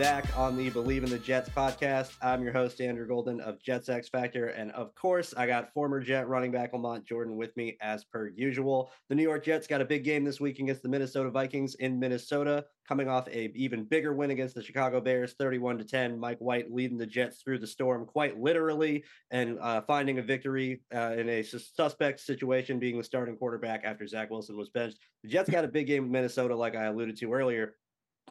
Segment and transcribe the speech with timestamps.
[0.00, 2.12] Back on the BLEAV in the Jets podcast.
[2.22, 4.46] I'm your host, Andrew Golden of Jets X Factor.
[4.46, 8.28] And of course, I got former Jet running back Lamont Jordan with me as per
[8.28, 8.90] usual.
[9.10, 12.00] The New York Jets got a big game this week against the Minnesota Vikings in
[12.00, 16.18] Minnesota, coming off a even bigger win against the Chicago Bears, 31 to 10.
[16.18, 20.80] Mike White leading the Jets through the storm quite literally and uh, finding a victory
[20.94, 24.96] uh, in a suspect situation, being the starting quarterback after Zach Wilson was benched.
[25.24, 27.74] The Jets got a big game in Minnesota, like I alluded to earlier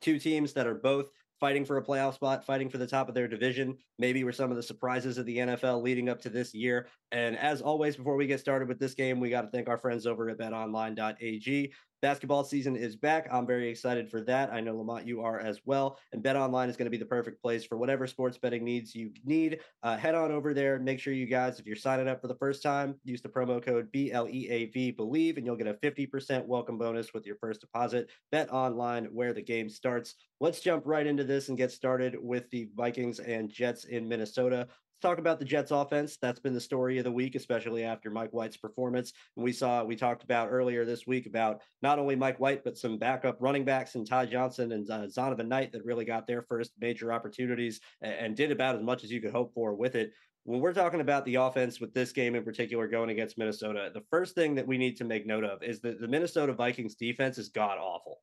[0.01, 1.07] two teams that are both
[1.39, 3.77] fighting for a playoff spot, fighting for the top of their division.
[3.97, 6.87] Maybe were some of the surprises of the NFL leading up to this year.
[7.11, 9.77] And as always, before we get started with this game, we got to thank our
[9.77, 11.73] friends over at betonline.ag.
[12.01, 13.27] Basketball season is back.
[13.29, 14.53] I'm very excited for that.
[14.53, 15.99] I know Lamont, you are as well.
[16.13, 18.95] And Bet Online is going to be the perfect place for whatever sports betting needs
[18.95, 19.59] you need.
[19.83, 20.79] Uh, head on over there.
[20.79, 23.61] Make sure you guys, if you're signing up for the first time, use the promo
[23.61, 28.09] code BLEAV Believe, and you'll get a 50% welcome bonus with your first deposit.
[28.31, 30.15] Bet Online, where the game starts.
[30.39, 34.69] Let's jump right into this and get started with the Vikings and Jets in Minnesota
[34.99, 36.17] talk about the Jets offense.
[36.21, 39.13] That's been the story of the week, especially after Mike White's performance.
[39.35, 42.77] And we saw, we talked about earlier this week about not only Mike White, but
[42.77, 46.41] some backup running backs and Ty Johnson and uh, Zonovan Knight that really got their
[46.41, 49.95] first major opportunities and, and did about as much as you could hope for with
[49.95, 50.11] it.
[50.43, 54.03] When we're talking about the offense with this game in particular going against Minnesota, the
[54.09, 57.37] first thing that we need to make note of is that the Minnesota Vikings defense
[57.37, 58.19] is god awful.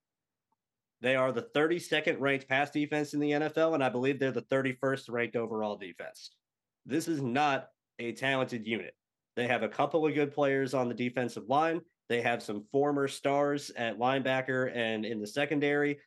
[1.02, 4.42] They are the 32nd ranked pass defense in the NFL, and I believe they're the
[4.42, 6.30] 31st ranked overall defense.
[6.86, 8.94] This is not a talented unit.
[9.34, 11.80] They have a couple of good players on the defensive line.
[12.08, 15.98] They have some former stars at linebacker and in the secondary.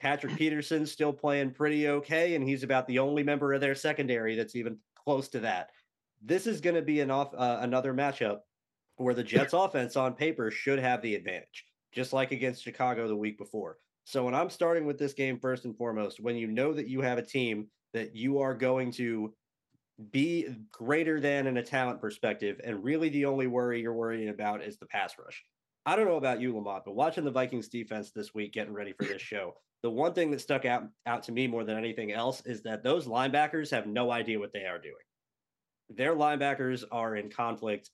[0.00, 4.34] Patrick Peterson still playing pretty okay, and he's about the only member of their secondary
[4.34, 5.70] that's even close to that.
[6.22, 8.38] This is going to be an off uh, another matchup
[8.96, 13.16] where the Jets offense on paper should have the advantage, just like against Chicago the
[13.16, 13.76] week before.
[14.04, 17.00] So when I'm starting with this game first and foremost, when you know that you
[17.02, 19.34] have a team that you are going to
[20.10, 22.60] be greater than in a talent perspective.
[22.64, 25.44] And really, the only worry you're worrying about is the pass rush.
[25.86, 28.92] I don't know about you, Lamont, but watching the Vikings defense this week, getting ready
[28.92, 32.12] for this show, the one thing that stuck out, out to me more than anything
[32.12, 34.94] else is that those linebackers have no idea what they are doing.
[35.88, 37.90] Their linebackers are in conflict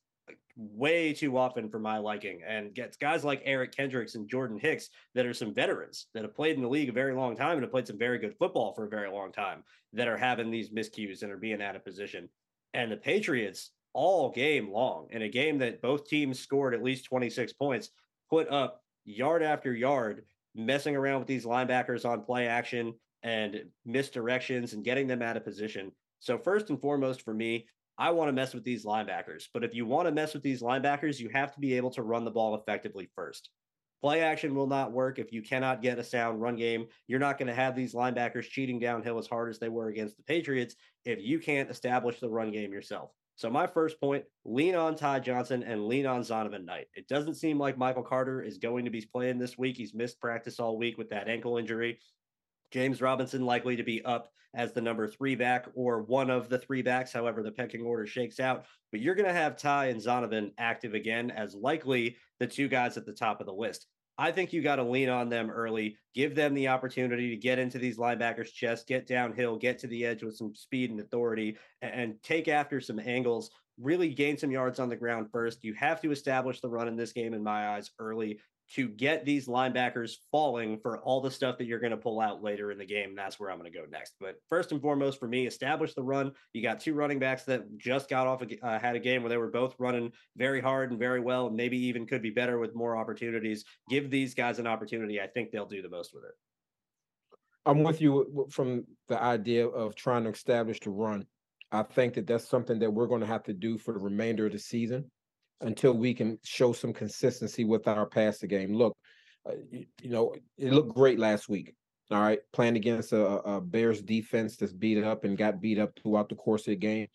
[0.57, 4.89] way too often for my liking and gets guys like Eric Kendricks and Jordan Hicks
[5.15, 7.63] that are some veterans that have played in the league a very long time and
[7.63, 10.71] have played some very good football for a very long time that are having these
[10.71, 12.29] miscues and are being out of position.
[12.73, 17.05] And the Patriots all game long in a game that both teams scored at least
[17.07, 17.91] 26 points,
[18.29, 24.73] put up yard after yard, messing around with these linebackers on play action and misdirections
[24.73, 25.93] and getting them out of position.
[26.21, 27.67] So first and foremost for me,
[27.99, 29.45] I want to mess with these linebackers.
[29.53, 32.03] But if you want to mess with these linebackers, you have to be able to
[32.03, 33.51] run the ball effectively first.
[34.03, 36.87] Play action will not work if you cannot get a sound run game.
[37.07, 40.17] You're not going to have these linebackers cheating downhill as hard as they were against
[40.19, 43.11] the Patriots if you can't establish the run game yourself.
[43.37, 46.87] So my first point, lean on Ty Johnson and lean on Zonovan Knight.
[46.95, 49.77] It doesn't seem like Michael Carter is going to be playing this week.
[49.77, 51.99] He's missed practice all week with that ankle injury.
[52.73, 56.59] James Robinson likely to be up as the number three back or one of the
[56.59, 58.65] three backs, however the pecking order shakes out.
[58.91, 62.97] But you're going to have Ty and Zonovan active again as likely the two guys
[62.97, 63.87] at the top of the list.
[64.19, 67.59] I think you got to lean on them early, give them the opportunity to get
[67.59, 71.59] into these linebackers' chests, get downhill, get to the edge with some speed and authority,
[71.83, 75.65] and take after some angles really gain some yards on the ground first.
[75.65, 78.41] You have to establish the run in this game, in my eyes, early
[78.75, 82.43] to get these linebackers falling for all the stuff that you're going to pull out
[82.43, 83.15] later in the game.
[83.15, 84.15] That's where I'm going to go next.
[84.21, 86.33] But first and foremost, for me, establish the run.
[86.53, 89.31] You got two running backs that just got off, a, uh, had a game where
[89.31, 92.59] they were both running very hard and very well, and maybe even could be better
[92.59, 93.65] with more opportunities.
[93.89, 95.21] Give these guys an opportunity.
[95.21, 96.35] I think they'll do the most with it.
[97.65, 101.27] I'm with you from the idea of trying to establish the run.
[101.73, 104.47] I think that that's something that we're going to have to do for the remainder
[104.47, 105.11] of the season
[105.61, 108.75] until we can show some consistency with our passing game.
[108.75, 108.97] Look,
[109.49, 111.75] uh, you, you, know, it looked great last week.
[112.11, 115.91] All right, playing against a, a, Bears defense that's beat up and got beat up
[116.01, 117.09] throughout the course of the game.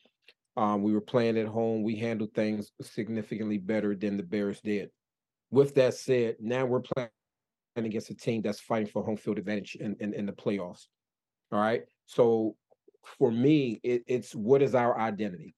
[0.58, 1.82] Um, we were playing at home.
[1.82, 4.90] We handled things significantly better than the Bears did.
[5.50, 7.10] With that said, now we're playing
[7.78, 10.88] against a team that's fighting for home field advantage in, in, in the playoffs.
[11.54, 11.84] All right.
[12.06, 12.58] So
[13.18, 15.56] for me, it, it's what is our identity?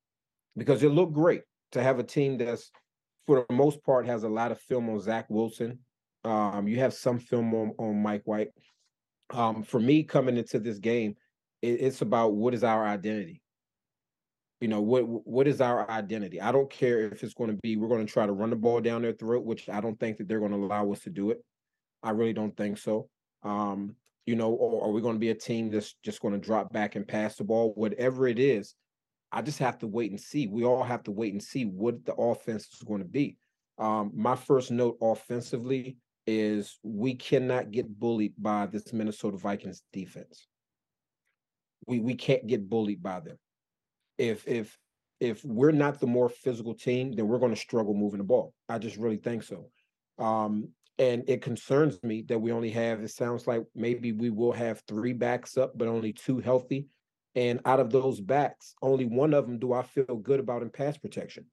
[0.55, 1.41] Because it looked great
[1.73, 2.71] to have a team that's
[3.27, 5.79] for the most part has a lot of film on Zach Wilson.
[6.23, 8.49] Um, you have some film on, on Mike White.
[9.31, 11.15] Um, for me, coming into this game,
[11.61, 13.41] it, it's about what is our identity.
[14.61, 16.39] You know what what is our identity?
[16.39, 18.55] I don't care if it's going to be we're going to try to run the
[18.55, 21.09] ball down their throat, which I don't think that they're going to allow us to
[21.09, 21.43] do it.
[22.01, 23.09] I really don't think so.
[23.43, 23.95] Um,
[24.25, 26.71] you know, or are we going to be a team that's just going to drop
[26.71, 27.73] back and pass the ball?
[27.75, 28.73] Whatever it is,
[29.33, 30.47] I just have to wait and see.
[30.47, 33.37] We all have to wait and see what the offense is going to be.
[33.79, 35.97] Um, my first note offensively
[36.27, 40.47] is we cannot get bullied by this Minnesota Vikings defense.
[41.87, 43.37] We we can't get bullied by them.
[44.17, 44.77] If if
[45.19, 48.53] if we're not the more physical team, then we're going to struggle moving the ball.
[48.69, 49.69] I just really think so.
[50.19, 50.69] Um,
[50.99, 53.01] and it concerns me that we only have.
[53.01, 56.87] It sounds like maybe we will have three backs up, but only two healthy.
[57.35, 60.69] And out of those backs, only one of them do I feel good about in
[60.69, 61.45] pass protection.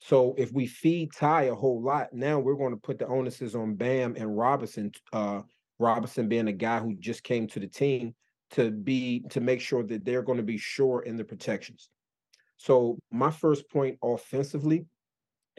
[0.00, 3.54] So if we feed Ty a whole lot, now we're going to put the onuses
[3.54, 4.92] on Bam and Robinson.
[5.12, 5.42] Uh,
[5.78, 8.14] Robinson being a guy who just came to the team
[8.50, 11.88] to be to make sure that they're going to be sure in the protections.
[12.58, 14.86] So my first point offensively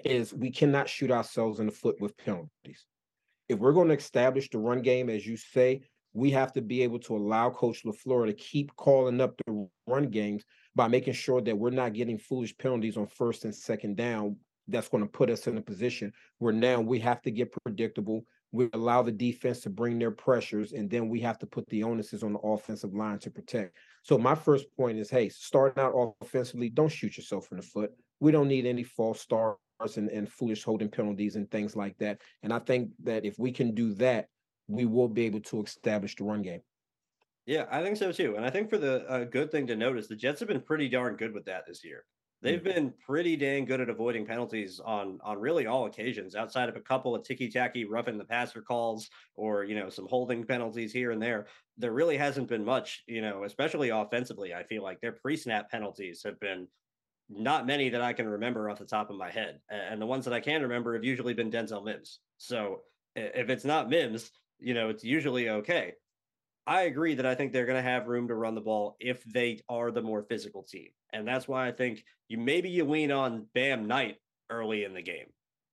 [0.03, 2.85] is we cannot shoot ourselves in the foot with penalties.
[3.49, 5.81] If we're going to establish the run game, as you say,
[6.13, 10.09] we have to be able to allow Coach LaFleur to keep calling up the run
[10.09, 10.43] games
[10.75, 14.35] by making sure that we're not getting foolish penalties on first and second down.
[14.67, 18.25] That's going to put us in a position where now we have to get predictable.
[18.51, 21.81] We allow the defense to bring their pressures, and then we have to put the
[21.81, 23.75] onuses on the offensive line to protect.
[24.03, 27.91] So my first point is, hey, starting out offensively, don't shoot yourself in the foot.
[28.19, 29.59] We don't need any false starts
[29.97, 32.21] and, and foolish holding penalties and things like that.
[32.41, 34.27] And I think that if we can do that,
[34.67, 36.61] we will be able to establish the run game.
[37.45, 38.35] Yeah, I think so too.
[38.35, 40.89] And I think for the uh, good thing to notice, the Jets have been pretty
[40.89, 42.03] darn good with that this year.
[42.41, 42.73] They've mm-hmm.
[42.73, 46.81] been pretty dang good at avoiding penalties on on really all occasions, outside of a
[46.81, 51.11] couple of ticky tacky roughing the passer calls or you know some holding penalties here
[51.11, 51.47] and there.
[51.77, 54.53] There really hasn't been much, you know, especially offensively.
[54.53, 56.67] I feel like their pre snap penalties have been
[57.29, 60.25] not many that I can remember off the top of my head, and the ones
[60.25, 62.19] that I can remember have usually been Denzel Mims.
[62.37, 62.81] So
[63.15, 65.93] if it's not Mims, you know, it's usually okay.
[66.65, 69.23] I agree that I think they're going to have room to run the ball if
[69.23, 70.89] they are the more physical team.
[71.13, 74.17] And that's why I think you maybe you lean on Bam Knight
[74.49, 75.27] early in the game.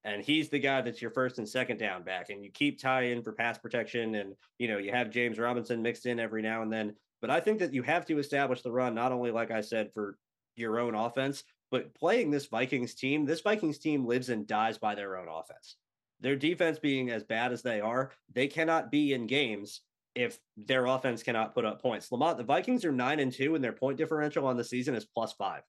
[0.05, 2.31] And he's the guy that's your first and second down back.
[2.31, 4.15] And you keep Ty in for pass protection.
[4.15, 6.95] And, you know, you have James Robinson mixed in every now and then.
[7.21, 9.91] But I think that you have to establish the run, not only, like I said,
[9.95, 10.19] for
[10.57, 13.25] your own offense, but playing this Vikings team.
[13.25, 15.77] This Vikings team lives and dies by their own offense
[16.21, 19.81] their defense being as bad as they are, they cannot be in games
[20.15, 22.11] if their offense cannot put up points.
[22.13, 25.05] Lamont, the Vikings are nine and two, and their point differential on the season is
[25.05, 25.63] plus five.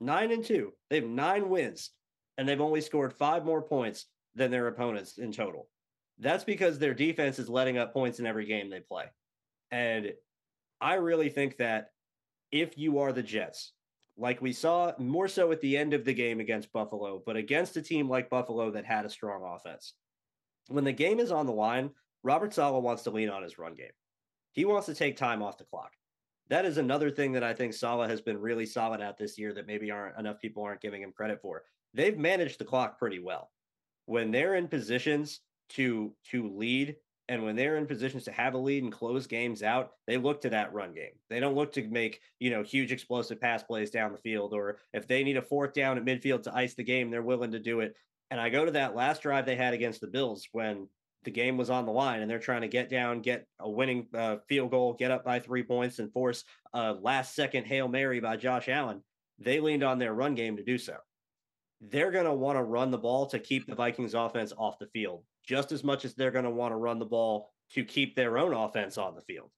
[0.00, 0.72] Nine and two.
[0.90, 1.90] They have nine wins,
[2.36, 5.68] and they've only scored five more points than their opponents in total.
[6.18, 9.04] That's because their defense is letting up points in every game they play.
[9.70, 10.12] And
[10.80, 11.88] I really think that
[12.52, 13.72] if you are the Jets,
[14.16, 17.76] like we saw more so at the end of the game against Buffalo, but against
[17.76, 19.94] a team like Buffalo that had a strong offense.
[20.68, 21.90] When the game is on the line,
[22.22, 23.92] Robert Saleh wants to lean on his run game.
[24.52, 25.92] He wants to take time off the clock.
[26.48, 29.52] That is another thing that I think Saleh has been really solid at this year
[29.54, 31.64] that maybe aren't enough people aren't giving him credit for.
[31.92, 33.50] They've managed the clock pretty well.
[34.06, 36.96] When they're in positions to to lead
[37.28, 40.40] and when they're in positions to have a lead and close games out, they look
[40.42, 41.12] to that run game.
[41.28, 44.54] They don't look to make, you know, huge explosive pass plays down the field.
[44.54, 47.52] Or if they need a fourth down at midfield to ice the game, they're willing
[47.52, 47.96] to do it.
[48.30, 50.88] And I go to that last drive they had against the Bills when
[51.24, 54.06] the game was on the line and they're trying to get down, get a winning
[54.14, 58.20] uh, field goal, get up by three points, and force a last second Hail Mary
[58.20, 59.02] by Josh Allen.
[59.40, 60.96] They leaned on their run game to do so.
[61.80, 64.86] They're going to want to run the ball to keep the Vikings offense off the
[64.86, 68.14] field just as much as they're going to want to run the ball to keep
[68.14, 69.50] their own offense on the field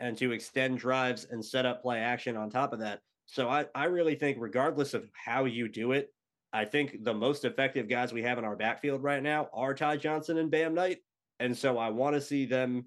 [0.00, 3.00] and to extend drives and set up play action on top of that.
[3.26, 6.12] So I, I really think, regardless of how you do it,
[6.52, 9.98] I think the most effective guys we have in our backfield right now are Ty
[9.98, 10.98] Johnson and Bam Knight.
[11.40, 12.86] And so I want to see them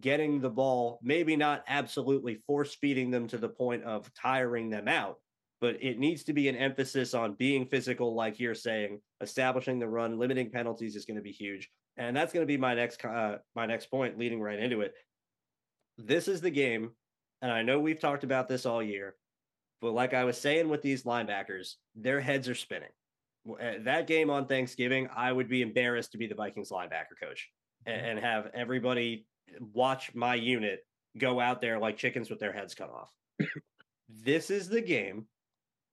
[0.00, 4.88] getting the ball, maybe not absolutely force feeding them to the point of tiring them
[4.88, 5.18] out,
[5.64, 9.88] but it needs to be an emphasis on being physical, like you're saying, establishing the
[9.88, 11.70] run, limiting penalties is going to be huge.
[11.96, 14.94] And that's going to be my next uh, my next point leading right into it.
[15.96, 16.90] This is the game
[17.42, 19.14] and i know we've talked about this all year
[19.80, 22.88] but like i was saying with these linebackers their heads are spinning.
[23.60, 27.50] Eh, that game on thanksgiving i would be embarrassed to be the vikings linebacker coach
[27.86, 28.04] mm-hmm.
[28.04, 29.26] and have everybody
[29.72, 30.80] watch my unit
[31.18, 33.12] go out there like chickens with their heads cut off.
[34.08, 35.26] This is the game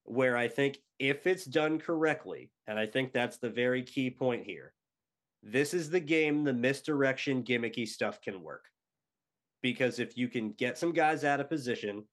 [0.04, 4.44] where I think if it's done correctly, and I think that's the very key point
[4.44, 4.74] here,
[5.42, 8.64] this is the game the misdirection gimmicky stuff can work.
[9.62, 12.04] Because if you can get some guys out of position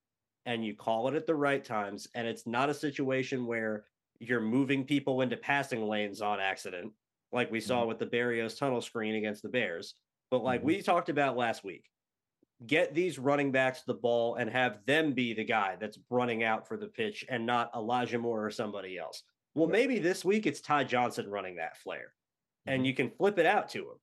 [0.46, 3.86] and you call it at the right times, and it's not a situation where
[4.20, 6.92] you're moving people into passing lanes on accident,
[7.32, 7.90] like we saw mm-hmm.
[7.90, 9.96] with the Berrios tunnel screen against the Bears,
[10.32, 10.68] but like mm-hmm.
[10.68, 11.86] we talked about last week,
[12.66, 16.68] get these running backs the ball and have them be the guy that's running out
[16.68, 19.24] for the pitch and not Elijah Moore or somebody else.
[19.56, 22.14] Well, maybe this week it's Ty Johnson running that flare
[22.66, 22.86] and mm-hmm.
[22.86, 23.98] you can flip it out to him.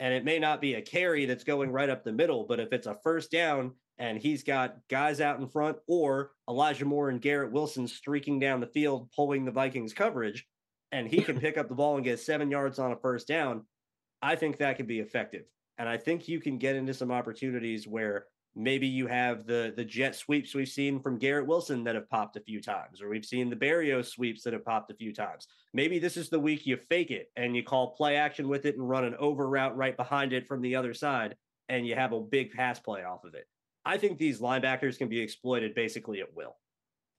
[0.00, 2.72] And it may not be a carry that's going right up the middle, but if
[2.72, 7.20] it's a first down and he's got guys out in front or Elijah Moore and
[7.20, 10.46] Garrett Wilson streaking down the field, pulling the Vikings coverage,
[10.90, 13.66] and he can pick up the ball and get seven yards on a first down,
[14.22, 15.44] I think that could be effective.
[15.78, 19.84] And I think you can get into some opportunities where maybe you have the the
[19.84, 23.24] jet sweeps we've seen from Garrett Wilson that have popped a few times, or we've
[23.24, 25.46] seen the Barrio sweeps that have popped a few times.
[25.72, 28.76] Maybe this is the week you fake it and you call play action with it
[28.76, 31.36] and run an over route right behind it from the other side,
[31.68, 33.46] and you have a big pass play off of it.
[33.84, 36.56] I think these linebackers can be exploited basically at will.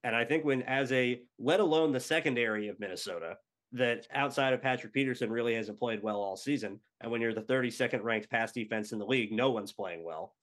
[0.04, 3.38] And I think when, as a, let alone the secondary of Minnesota,
[3.74, 6.80] that outside of Patrick Peterson really hasn't played well all season.
[7.00, 10.36] And when you're the 32nd ranked pass defense in the league, no one's playing well.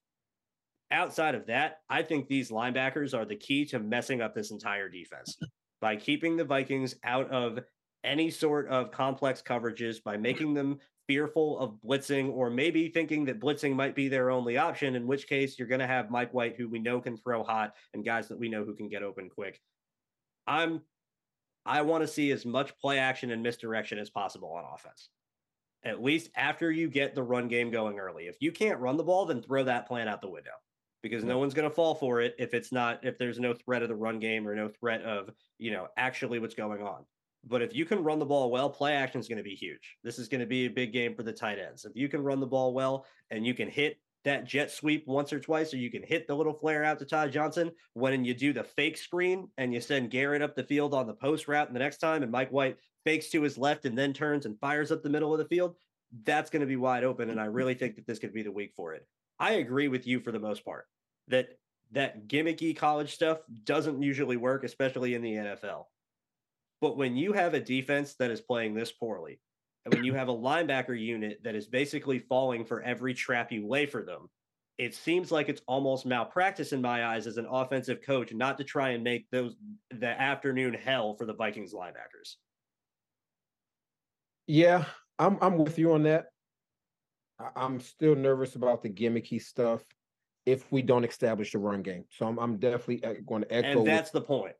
[0.90, 4.88] Outside of that, I think these linebackers are the key to messing up this entire
[4.88, 5.36] defense
[5.80, 7.60] by keeping the Vikings out of
[8.04, 13.40] any sort of complex coverages, by making them fearful of blitzing, or maybe thinking that
[13.40, 16.56] blitzing might be their only option, in which case you're going to have Mike White,
[16.56, 19.28] who we know can throw hot, and guys that we know who can get open
[19.28, 19.60] quick.
[20.46, 20.80] I'm
[21.68, 25.10] I want to see as much play action and misdirection as possible on offense.
[25.84, 28.24] At least after you get the run game going early.
[28.24, 30.50] If you can't run the ball, then throw that plan out the window
[31.02, 33.82] because no one's going to fall for it if it's not if there's no threat
[33.82, 37.04] of the run game or no threat of, you know, actually what's going on.
[37.44, 39.96] But if you can run the ball well, play action is going to be huge.
[40.02, 41.84] This is going to be a big game for the tight ends.
[41.84, 45.32] If you can run the ball well and you can hit that jet sweep once
[45.32, 48.34] or twice, or you can hit the little flare out to Ty Johnson when you
[48.34, 51.68] do the fake screen and you send Garrett up the field on the post route
[51.68, 54.58] and the next time, and Mike White fakes to his left and then turns and
[54.60, 55.76] fires up the middle of the field.
[56.24, 57.54] That's going to be wide open, and I mm-hmm.
[57.54, 59.06] really think that this could be the week for it.
[59.38, 60.86] I agree with you for the most part
[61.28, 61.50] that
[61.92, 65.84] that gimmicky college stuff doesn't usually work, especially in the NFL.
[66.80, 69.40] But when you have a defense that is playing this poorly,
[69.84, 73.66] and when you have a linebacker unit that is basically falling for every trap you
[73.66, 74.28] lay for them,
[74.78, 78.64] it seems like it's almost malpractice in my eyes as an offensive coach not to
[78.64, 79.56] try and make those
[79.90, 82.36] the afternoon hell for the Vikings linebackers.
[84.46, 84.84] Yeah,
[85.18, 86.26] I'm I'm with you on that.
[87.56, 89.82] I'm still nervous about the gimmicky stuff
[90.46, 92.04] if we don't establish the run game.
[92.10, 93.78] So I'm I'm definitely uh, going to echo.
[93.80, 94.54] And that's the point.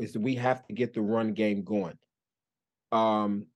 [0.00, 1.98] Is that we have to get the run game going.
[2.92, 3.46] Um,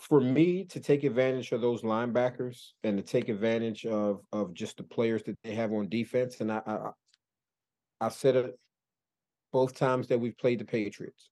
[0.00, 4.76] for me to take advantage of those linebackers and to take advantage of of just
[4.76, 6.90] the players that they have on defense, and I I,
[8.00, 8.58] I said it
[9.52, 11.30] both times that we've played the Patriots,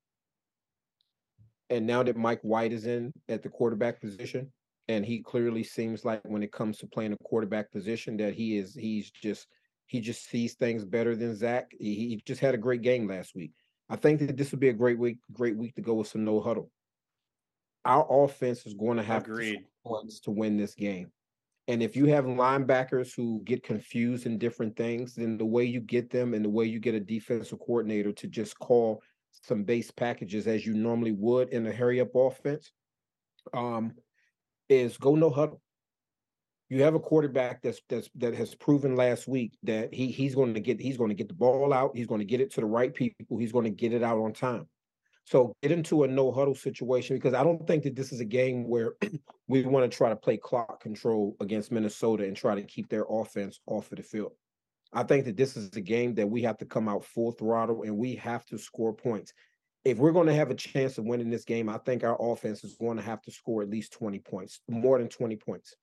[1.71, 4.52] and now that Mike White is in at the quarterback position,
[4.88, 8.57] and he clearly seems like when it comes to playing a quarterback position that he
[8.59, 9.49] is he's just
[9.87, 11.71] he just sees things better than Zach.
[11.78, 13.52] He, he just had a great game last week.
[13.90, 16.25] I think that this would be a great week, great week to go with some
[16.25, 16.71] no huddle
[17.85, 19.65] our offense is going to have Agreed.
[19.85, 21.11] points to win this game.
[21.69, 25.81] And if you have linebackers who get confused in different things, then the way you
[25.81, 29.91] get them and the way you get a defensive coordinator to just call some base
[29.91, 32.73] packages as you normally would in a hurry up offense
[33.55, 33.93] um,
[34.69, 35.61] is go no huddle.
[36.69, 40.55] You have a quarterback that's that's that has proven last week that he he's going
[40.55, 42.61] to get he's going to get the ball out, he's going to get it to
[42.61, 44.67] the right people, he's going to get it out on time.
[45.25, 48.25] So get into a no huddle situation because I don't think that this is a
[48.25, 48.95] game where
[49.49, 53.05] we want to try to play clock control against Minnesota and try to keep their
[53.09, 54.33] offense off of the field.
[54.93, 57.83] I think that this is a game that we have to come out full throttle
[57.83, 59.33] and we have to score points.
[59.85, 62.62] If we're going to have a chance of winning this game, I think our offense
[62.62, 65.75] is going to have to score at least 20 points, more than 20 points.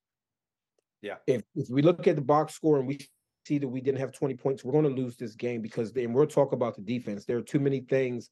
[1.01, 1.15] Yeah.
[1.27, 2.99] If if we look at the box score and we
[3.45, 6.13] see that we didn't have 20 points, we're going to lose this game because and
[6.13, 7.25] we'll talk about the defense.
[7.25, 8.29] There are too many things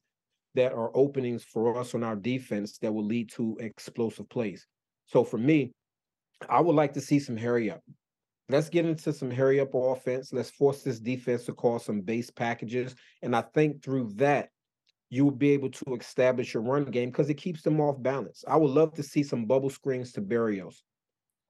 [0.58, 4.66] that are openings for us on our defense that will lead to explosive plays.
[5.06, 5.70] So for me,
[6.48, 7.80] I would like to see some hurry up.
[8.48, 10.32] Let's get into some hurry up offense.
[10.32, 12.96] Let's force this defense to call some base packages.
[13.22, 14.48] And I think through that,
[15.10, 18.42] you will be able to establish your run game because it keeps them off balance.
[18.48, 20.82] I would love to see some bubble screens to Berrios.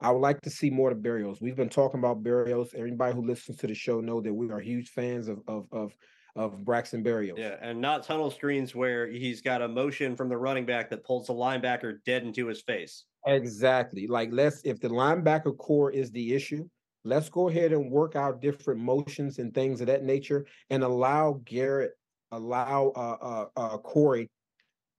[0.02, 1.40] I would like to see more to Berrios.
[1.40, 2.74] We've been talking about Berrios.
[2.74, 5.96] Everybody who listens to the show know that we are huge fans of, of, of
[6.38, 7.36] of Braxton Berrios.
[7.36, 11.04] Yeah, and not tunnel screens where he's got a motion from the running back that
[11.04, 13.04] pulls the linebacker dead into his face.
[13.26, 14.06] Exactly.
[14.06, 16.68] Like let's if the linebacker core is the issue,
[17.04, 21.40] let's go ahead and work out different motions and things of that nature and allow
[21.44, 21.92] Garrett,
[22.30, 24.30] allow uh uh, uh Corey,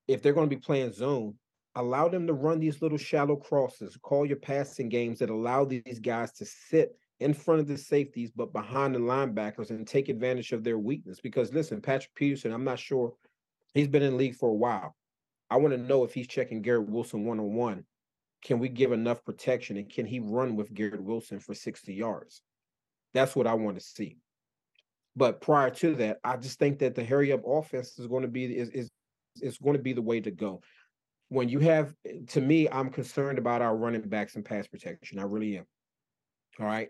[0.07, 1.35] if they're going to be playing zone,
[1.75, 5.99] allow them to run these little shallow crosses, call your passing games that allow these
[5.99, 10.51] guys to sit in front of the safeties, but behind the linebackers and take advantage
[10.51, 11.19] of their weakness.
[11.19, 13.13] Because listen, Patrick Peterson, I'm not sure
[13.73, 14.95] he's been in league for a while.
[15.49, 17.85] I want to know if he's checking Garrett Wilson one on one.
[18.41, 22.41] Can we give enough protection and can he run with Garrett Wilson for 60 yards?
[23.13, 24.17] That's what I want to see.
[25.15, 28.29] But prior to that, I just think that the hurry up offense is going to
[28.29, 28.89] be is is,
[29.41, 30.61] is going to be the way to go.
[31.27, 31.93] When you have
[32.29, 35.19] to me, I'm concerned about our running backs and pass protection.
[35.19, 35.65] I really am.
[36.59, 36.89] All right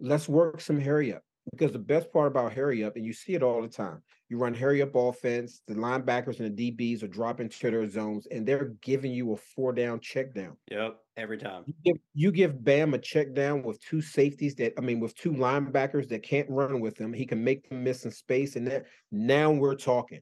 [0.00, 1.22] let's work some hurry up
[1.52, 4.38] because the best part about hurry up, and you see it all the time, you
[4.38, 8.46] run hurry up offense, the linebackers and the DBs are dropping to their zones, and
[8.46, 10.56] they're giving you a four down check down.
[10.70, 11.64] Yep, every time.
[11.66, 15.14] You give, you give Bam a check down with two safeties that I mean, with
[15.16, 18.66] two linebackers that can't run with him, he can make them miss in space, and
[18.68, 20.20] that now we're talking.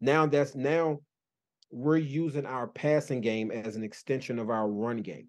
[0.00, 1.00] Now that's now
[1.70, 5.28] we're using our passing game as an extension of our run game.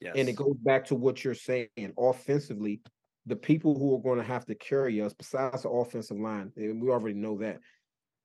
[0.00, 0.14] Yes.
[0.16, 1.68] And it goes back to what you're saying.
[1.98, 2.80] Offensively,
[3.26, 6.80] the people who are going to have to carry us, besides the offensive line, and
[6.82, 7.58] we already know that.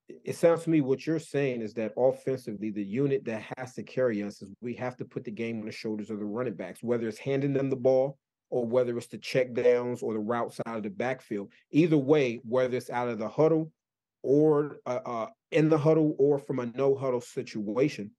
[0.10, 3.84] It sounds to me what you're saying is that offensively, the unit that has to
[3.84, 6.56] carry us is we have to put the game on the shoulders of the running
[6.56, 8.18] backs, whether it's handing them the ball
[8.50, 11.52] or whether it's the check downs or the route side of the backfield.
[11.72, 13.72] Either way, whether it's out of the huddle
[14.22, 18.12] or uh, uh, in the huddle or from a no huddle situation,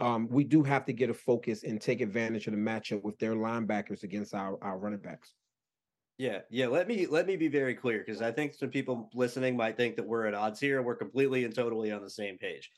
[0.00, 3.18] um, we do have to get a focus and take advantage of the matchup with
[3.18, 5.34] their linebackers against our, our running backs.
[6.18, 6.66] Yeah, yeah.
[6.66, 9.94] Let me let me be very clear because I think some people listening might think
[9.96, 10.82] that we're at odds here.
[10.82, 12.70] We're completely and totally on the same page.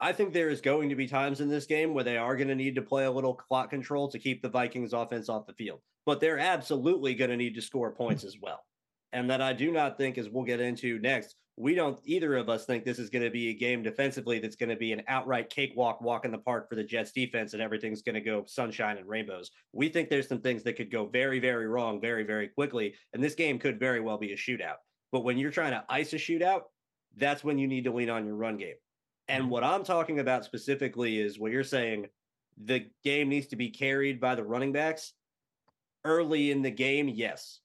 [0.00, 2.48] I think there is going to be times in this game where they are going
[2.48, 5.52] to need to play a little clock control to keep the Vikings offense off the
[5.52, 8.64] field, but they're absolutely going to need to score points as well.
[9.12, 12.48] And that I do not think, as we'll get into next, we don't either of
[12.48, 15.02] us think this is going to be a game defensively that's going to be an
[15.06, 18.44] outright cakewalk walk in the park for the Jets defense and everything's going to go
[18.46, 19.50] sunshine and rainbows.
[19.72, 22.94] We think there's some things that could go very, very wrong very, very quickly.
[23.12, 24.76] And this game could very well be a shootout.
[25.10, 26.62] But when you're trying to ice a shootout,
[27.16, 28.76] that's when you need to lean on your run game.
[29.28, 29.52] And mm-hmm.
[29.52, 32.06] what I'm talking about specifically is what you're saying
[32.62, 35.12] the game needs to be carried by the running backs
[36.04, 37.08] early in the game.
[37.08, 37.61] Yes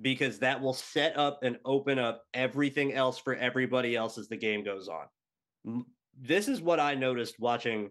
[0.00, 4.36] because that will set up and open up everything else for everybody else as the
[4.36, 5.84] game goes on.
[6.18, 7.90] This is what I noticed watching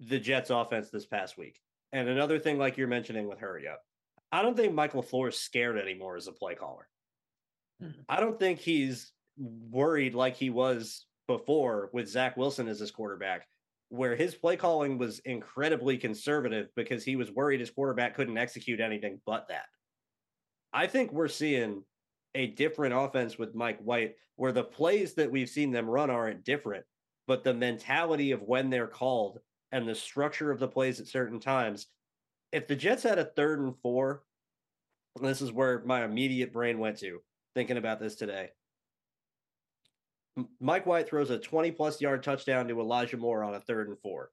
[0.00, 1.60] the Jets offense this past week.
[1.92, 3.80] And another thing, like you're mentioning with Hurry Up,
[4.30, 6.88] I don't think Michael LaFleur is scared anymore as a play caller.
[7.82, 8.00] Mm-hmm.
[8.08, 13.46] I don't think he's worried like he was before with Zach Wilson as his quarterback,
[13.88, 18.80] where his play calling was incredibly conservative because he was worried his quarterback couldn't execute
[18.80, 19.66] anything but that.
[20.72, 21.82] I think we're seeing
[22.34, 26.44] a different offense with Mike White, where the plays that we've seen them run aren't
[26.44, 26.84] different,
[27.26, 29.40] but the mentality of when they're called
[29.72, 31.86] and the structure of the plays at certain times.
[32.52, 34.22] If the Jets had a third and four,
[35.20, 37.20] this is where my immediate brain went to
[37.54, 38.50] thinking about this today.
[40.60, 43.98] Mike White throws a 20 plus yard touchdown to Elijah Moore on a third and
[43.98, 44.30] four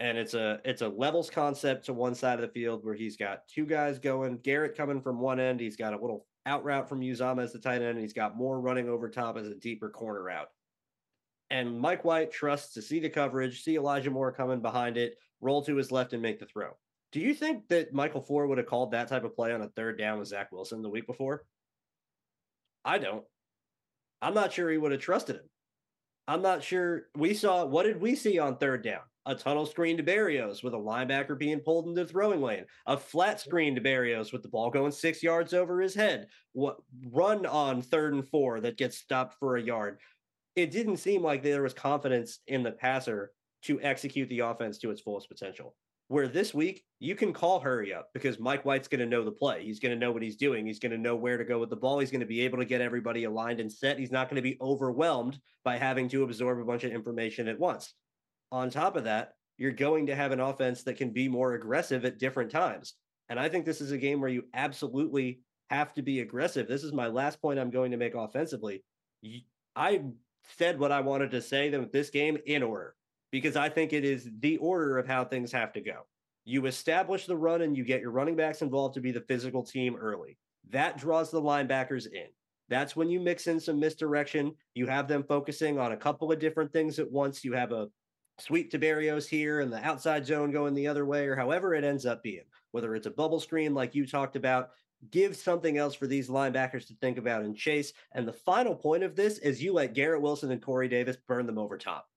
[0.00, 3.16] and it's a it's a levels concept to one side of the field where he's
[3.16, 4.38] got two guys going.
[4.38, 7.58] Garrett coming from one end, he's got a little out route from Uzomah as the
[7.58, 10.48] tight end, and he's got more running over top as a deeper corner route.
[11.50, 15.62] And Mike White trusts to see the coverage, see Elijah Moore coming behind it, roll
[15.62, 16.76] to his left and make the throw.
[17.10, 19.68] Do you think that Mike LaFleur would have called that type of play on a
[19.68, 21.46] third down with Zach Wilson the week before?
[22.84, 23.24] I don't.
[24.20, 25.48] I'm not sure he would have trusted him.
[26.26, 27.04] I'm not sure.
[27.16, 29.00] We saw what did we see on third down?
[29.28, 32.96] A tunnel screen to Berrios with a linebacker being pulled into the throwing lane, a
[32.96, 36.78] flat screen to Berrios with the ball going six yards over his head, what
[37.12, 39.98] run on third and four that gets stopped for a yard.
[40.56, 43.30] It didn't seem like there was confidence in the passer
[43.64, 45.76] to execute the offense to its fullest potential.
[46.08, 49.30] Where this week you can call hurry up because Mike White's going to know the
[49.30, 49.62] play.
[49.62, 50.64] He's going to know what he's doing.
[50.64, 51.98] He's going to know where to go with the ball.
[51.98, 53.98] He's going to be able to get everybody aligned and set.
[53.98, 57.58] He's not going to be overwhelmed by having to absorb a bunch of information at
[57.58, 57.92] once
[58.50, 62.04] on top of that, you're going to have an offense that can be more aggressive
[62.04, 62.94] at different times.
[63.28, 66.66] And I think this is a game where you absolutely have to be aggressive.
[66.66, 68.84] This is my last point I'm going to make offensively.
[69.76, 70.02] I
[70.56, 72.94] said what I wanted to say with this game in order
[73.30, 76.06] because I think it is the order of how things have to go.
[76.44, 79.62] You establish the run and you get your running backs involved to be the physical
[79.62, 80.38] team early.
[80.70, 82.26] That draws the linebackers in.
[82.70, 84.54] That's when you mix in some misdirection.
[84.74, 87.44] You have them focusing on a couple of different things at once.
[87.44, 87.88] You have a
[88.38, 91.84] sweep to Berrios here and the outside zone going the other way, or however it
[91.84, 94.70] ends up being, whether it's a bubble screen like you talked about,
[95.10, 97.92] give something else for these linebackers to think about and chase.
[98.12, 101.46] And the final point of this is you let Garrett Wilson and Corey Davis burn
[101.46, 102.08] them over top.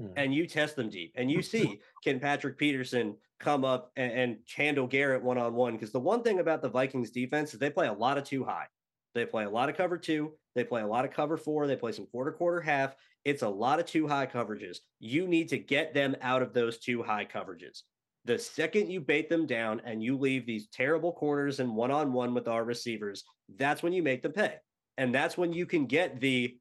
[0.00, 0.12] Mm.
[0.16, 4.36] And you test them deep, and you see can Patrick Peterson come up and, and
[4.54, 5.74] handle Garrett one on one?
[5.74, 8.44] Because the one thing about the Vikings defense is they play a lot of two
[8.44, 8.66] high.
[9.14, 10.32] They play a lot of cover two.
[10.54, 11.66] They play a lot of cover four.
[11.66, 12.96] They play some quarter, quarter, half.
[13.24, 14.78] It's a lot of two high coverages.
[14.98, 17.82] You need to get them out of those two high coverages.
[18.24, 22.12] The second you bait them down and you leave these terrible corners and one on
[22.12, 23.24] one with our receivers,
[23.56, 24.56] that's when you make them pay.
[24.96, 26.56] And that's when you can get the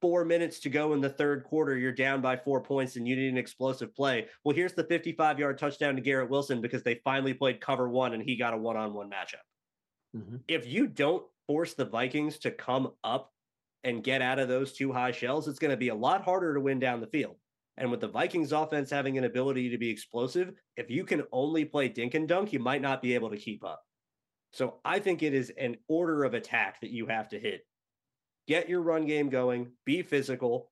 [0.00, 1.76] four minutes to go in the third quarter.
[1.76, 4.28] You're down by four points and you need an explosive play.
[4.44, 8.14] Well, here's the 55 yard touchdown to Garrett Wilson because they finally played cover one
[8.14, 9.44] and he got a one on one matchup.
[10.16, 10.36] Mm-hmm.
[10.48, 13.30] If you don't force the Vikings to come up
[13.84, 16.54] and get out of those two high shells, it's going to be a lot harder
[16.54, 17.36] to win down the field.
[17.78, 21.64] And with the Vikings offense having an ability to be explosive, if you can only
[21.64, 23.82] play dink and dunk, you might not be able to keep up.
[24.52, 27.66] So I think it is an order of attack that you have to hit.
[28.48, 30.70] Get your run game going, be physical,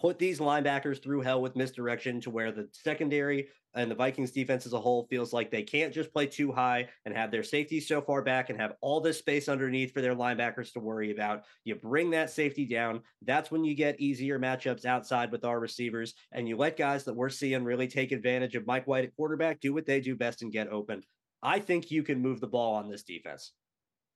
[0.00, 4.66] put these linebackers through hell with misdirection to where the secondary and the Vikings defense
[4.66, 7.88] as a whole feels like they can't just play two high and have their safeties
[7.88, 11.44] so far back and have all this space underneath for their linebackers to worry about.
[11.64, 13.00] You bring that safety down.
[13.22, 17.14] That's when you get easier matchups outside with our receivers and you let guys that
[17.14, 20.42] we're seeing really take advantage of Mike White at quarterback do what they do best
[20.42, 21.02] and get open.
[21.42, 23.52] I think you can move the ball on this defense.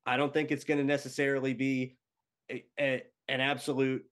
[0.06, 1.96] I don't think it's going to necessarily be
[2.50, 4.04] a, a, an absolute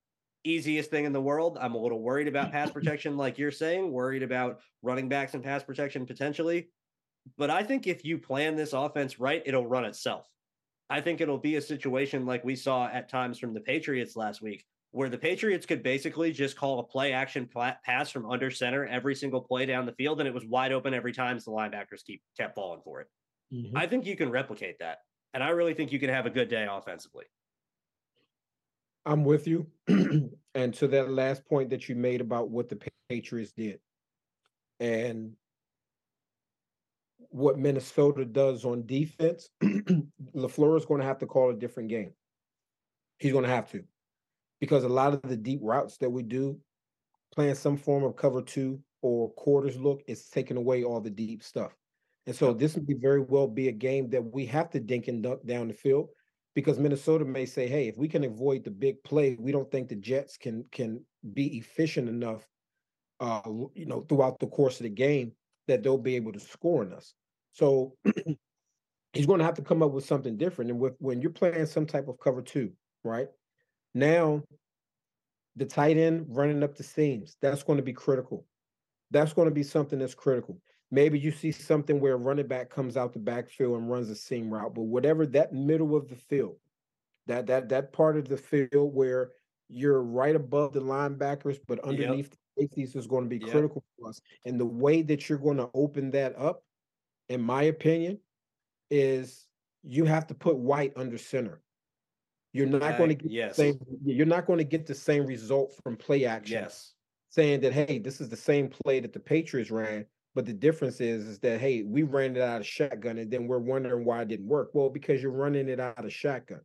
[0.50, 1.59] easiest thing in the world.
[1.61, 5.42] I'm a little worried about pass protection, like you're saying, worried about running backs and
[5.42, 6.68] pass protection potentially.
[7.37, 10.28] But I think if you plan this offense right, it'll run itself.
[10.88, 14.40] I think it'll be a situation like we saw at times from the Patriots last
[14.40, 17.48] week, where the Patriots could basically just call a play action
[17.85, 20.94] pass from under center every single play down the field, and it was wide open
[20.94, 23.09] every time the linebackers keep kept falling for it.
[23.52, 23.76] Mm-hmm.
[23.76, 24.98] I think you can replicate that,
[25.35, 27.24] and I really think you can have a good day offensively.
[29.06, 29.66] I'm with you.
[29.88, 33.78] and to that last point that you made about what the Patriots did
[34.80, 35.32] and
[37.30, 42.12] what Minnesota does on defense, LaFleur is going to have to call a different game.
[43.18, 43.84] He's going to have to
[44.60, 46.58] because a lot of the deep routes that we do,
[47.32, 51.44] playing some form of cover two or quarters look, is taking away all the deep
[51.44, 51.72] stuff.
[52.26, 55.22] And so this may very well be a game that we have to dink and
[55.22, 56.08] dunk down the field
[56.56, 59.88] because Minnesota may say, "Hey, if we can avoid the big play, we don't think
[59.88, 62.48] the Jets can can be efficient enough,
[63.20, 63.42] uh,
[63.74, 65.32] you know, throughout the course of the game
[65.68, 67.12] that they'll be able to score on us."
[67.52, 67.94] So
[69.12, 70.70] he's going to have to come up with something different.
[70.70, 72.72] And with when you're playing some type of cover two,
[73.04, 73.28] right
[73.94, 74.42] now,
[75.56, 78.46] the tight end running up the seams that's going to be critical.
[79.10, 80.58] That's going to be something that's critical.
[80.90, 84.14] Maybe you see something where a running back comes out the backfield and runs a
[84.14, 86.57] seam route, but whatever that middle of the field,
[87.27, 89.31] that that that part of the field where
[89.68, 92.31] you're right above the linebackers, but underneath yep.
[92.31, 93.51] the safeties is going to be yep.
[93.51, 94.20] critical for us.
[94.44, 96.62] And the way that you're going to open that up,
[97.29, 98.18] in my opinion,
[98.90, 99.46] is
[99.83, 101.62] you have to put White under center.
[102.53, 103.57] You're not uh, going to get yes.
[103.57, 103.79] the same.
[104.05, 106.59] You're not going to get the same result from play action.
[106.62, 106.92] Yes.
[107.31, 111.01] Saying that, hey, this is the same play that the Patriots ran, but the difference
[111.01, 114.20] is, is that hey, we ran it out of shotgun, and then we're wondering why
[114.20, 114.68] it didn't work.
[114.75, 116.61] Well, because you're running it out of shotgun.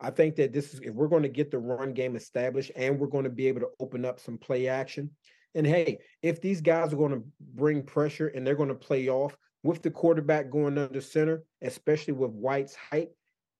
[0.00, 2.98] I think that this is if we're going to get the run game established and
[2.98, 5.10] we're going to be able to open up some play action.
[5.54, 9.10] And hey, if these guys are going to bring pressure and they're going to play
[9.10, 13.10] off with the quarterback going under center, especially with White's height,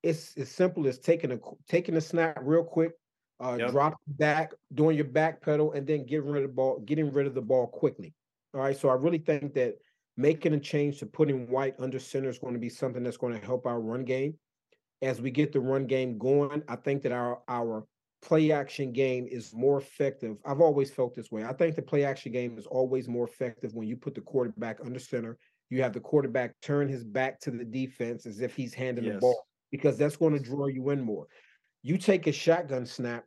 [0.02, 2.92] it's as simple as taking a taking a snap real quick,
[3.40, 3.72] uh, yep.
[3.72, 7.26] dropping back, doing your back pedal, and then getting rid of the ball, getting rid
[7.26, 8.14] of the ball quickly.
[8.54, 8.76] All right.
[8.76, 9.74] So I really think that
[10.16, 13.38] making a change to putting White under center is going to be something that's going
[13.38, 14.34] to help our run game.
[15.02, 17.86] As we get the run game going, I think that our our
[18.22, 20.36] play action game is more effective.
[20.44, 21.44] I've always felt this way.
[21.44, 24.78] I think the play action game is always more effective when you put the quarterback
[24.84, 25.38] under center.
[25.70, 29.14] You have the quarterback turn his back to the defense as if he's handing yes.
[29.14, 31.26] the ball because that's going to draw you in more.
[31.82, 33.24] You take a shotgun snap.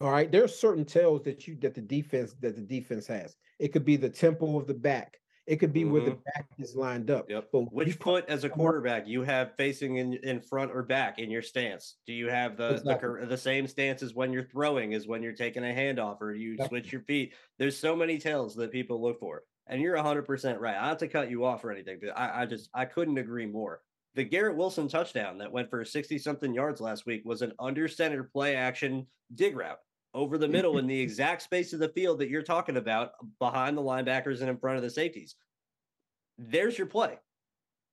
[0.00, 3.36] All right, there are certain tells that you that the defense that the defense has.
[3.58, 5.18] It could be the tempo of the back.
[5.46, 5.92] It could be mm-hmm.
[5.92, 6.20] where the mm-hmm.
[6.34, 7.28] back is lined up.
[7.28, 7.48] Yep.
[7.52, 11.30] But which foot as a quarterback you have facing in, in front or back in
[11.30, 11.96] your stance?
[12.06, 13.20] Do you have the, exactly.
[13.20, 16.34] the the same stance as when you're throwing as when you're taking a handoff or
[16.34, 16.80] you exactly.
[16.80, 17.34] switch your feet?
[17.58, 19.42] There's so many tells that people look for.
[19.66, 20.76] And you're 100% right.
[20.76, 23.46] I have to cut you off or anything, but I, I just I couldn't agree
[23.46, 23.80] more.
[24.14, 27.88] The Garrett Wilson touchdown that went for 60 something yards last week was an under
[27.88, 29.80] center play action dig route
[30.14, 33.76] over the middle in the exact space of the field that you're talking about behind
[33.76, 35.34] the linebackers and in front of the safeties.
[36.38, 37.18] There's your play.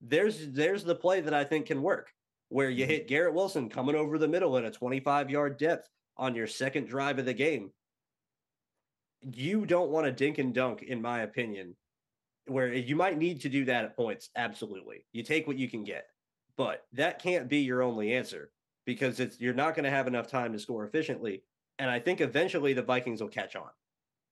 [0.02, 2.12] There's there's the play that I think can work
[2.50, 2.92] where you mm-hmm.
[2.92, 6.88] hit Garrett Wilson coming over the middle at a 25 yard depth on your second
[6.88, 7.72] drive of the game.
[9.22, 11.76] You don't want to dink and dunk, in my opinion,
[12.48, 14.30] where you might need to do that at points.
[14.36, 15.06] Absolutely.
[15.14, 16.06] You take what you can get,
[16.62, 18.52] but that can't be your only answer
[18.86, 21.42] because it's you're not going to have enough time to score efficiently.
[21.80, 23.72] And I think eventually the Vikings will catch on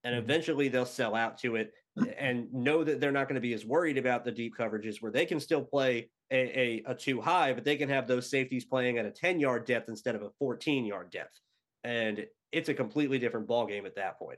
[0.04, 0.24] and mm-hmm.
[0.24, 1.74] eventually they'll sell out to it
[2.20, 5.12] and know that they're not going to be as worried about the deep coverages where
[5.12, 8.64] they can still play a, a, a two high, but they can have those safeties
[8.64, 11.40] playing at a 10 yard depth instead of a 14 yard depth.
[11.84, 14.38] And it's a completely different ball game at that point.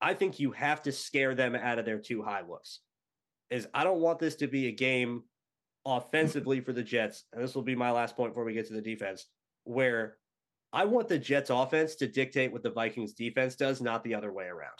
[0.00, 2.80] I think you have to scare them out of their two high looks.
[3.48, 5.22] Is I don't want this to be a game
[5.84, 8.74] offensively for the Jets, and this will be my last point before we get to
[8.74, 9.26] the defense,
[9.64, 10.16] where
[10.72, 14.32] I want the Jets offense to dictate what the Vikings defense does, not the other
[14.32, 14.78] way around.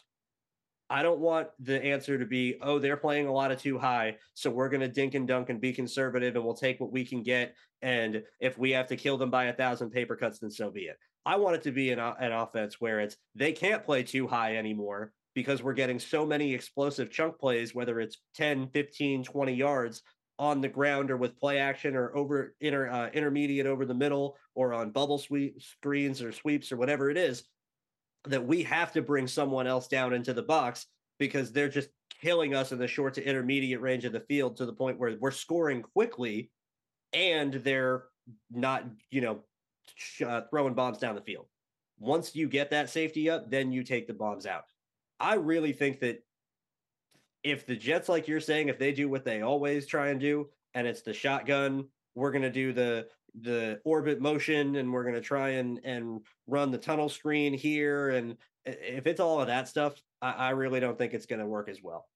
[0.89, 4.17] I don't want the answer to be, oh, they're playing a lot of two high.
[4.35, 7.03] So we're going to dink and dunk and be conservative and we'll take what we
[7.05, 7.55] can get.
[7.81, 10.83] And if we have to kill them by a thousand paper cuts, then so be
[10.83, 10.99] it.
[11.25, 14.57] I want it to be an, an offense where it's they can't play two high
[14.57, 20.03] anymore because we're getting so many explosive chunk plays, whether it's 10, 15, 20 yards
[20.39, 24.37] on the ground or with play action or over inter, uh, intermediate over the middle
[24.55, 27.45] or on bubble sweep screens or sweeps or whatever it is
[28.25, 30.87] that we have to bring someone else down into the box
[31.19, 31.89] because they're just
[32.21, 35.17] killing us in the short to intermediate range of the field to the point where
[35.21, 36.51] we're scoring quickly
[37.13, 38.05] and they're
[38.51, 39.41] not, you know,
[40.25, 41.47] uh, throwing bombs down the field.
[41.99, 44.65] Once you get that safety up, then you take the bombs out.
[45.21, 46.23] I really think that
[47.43, 50.49] if the Jets, like you're saying, if they do what they always try and do,
[50.75, 53.09] and it's the shotgun, we're going to do the
[53.41, 58.11] the orbit motion, and we're going to try and and run the tunnel screen here,
[58.11, 61.47] and if it's all of that stuff, I, I really don't think it's going to
[61.47, 62.07] work as well.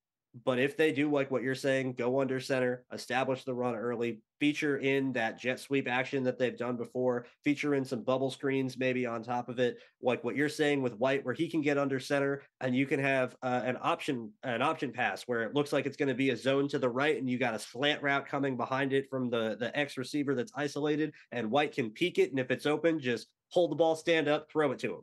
[0.44, 4.20] But if they do like what you're saying, go under center, establish the run early,
[4.38, 8.77] feature in that jet sweep action that they've done before, feature in some bubble screens
[8.77, 11.79] maybe on top of it, like what you're saying with White, where he can get
[11.79, 15.72] under center and you can have uh, an option an option pass where it looks
[15.72, 18.03] like it's going to be a zone to the right and you got a slant
[18.03, 22.18] route coming behind it from the the X receiver that's isolated, and White can peek
[22.18, 25.01] it, and if it's open, just hold the ball, stand up, throw it to him.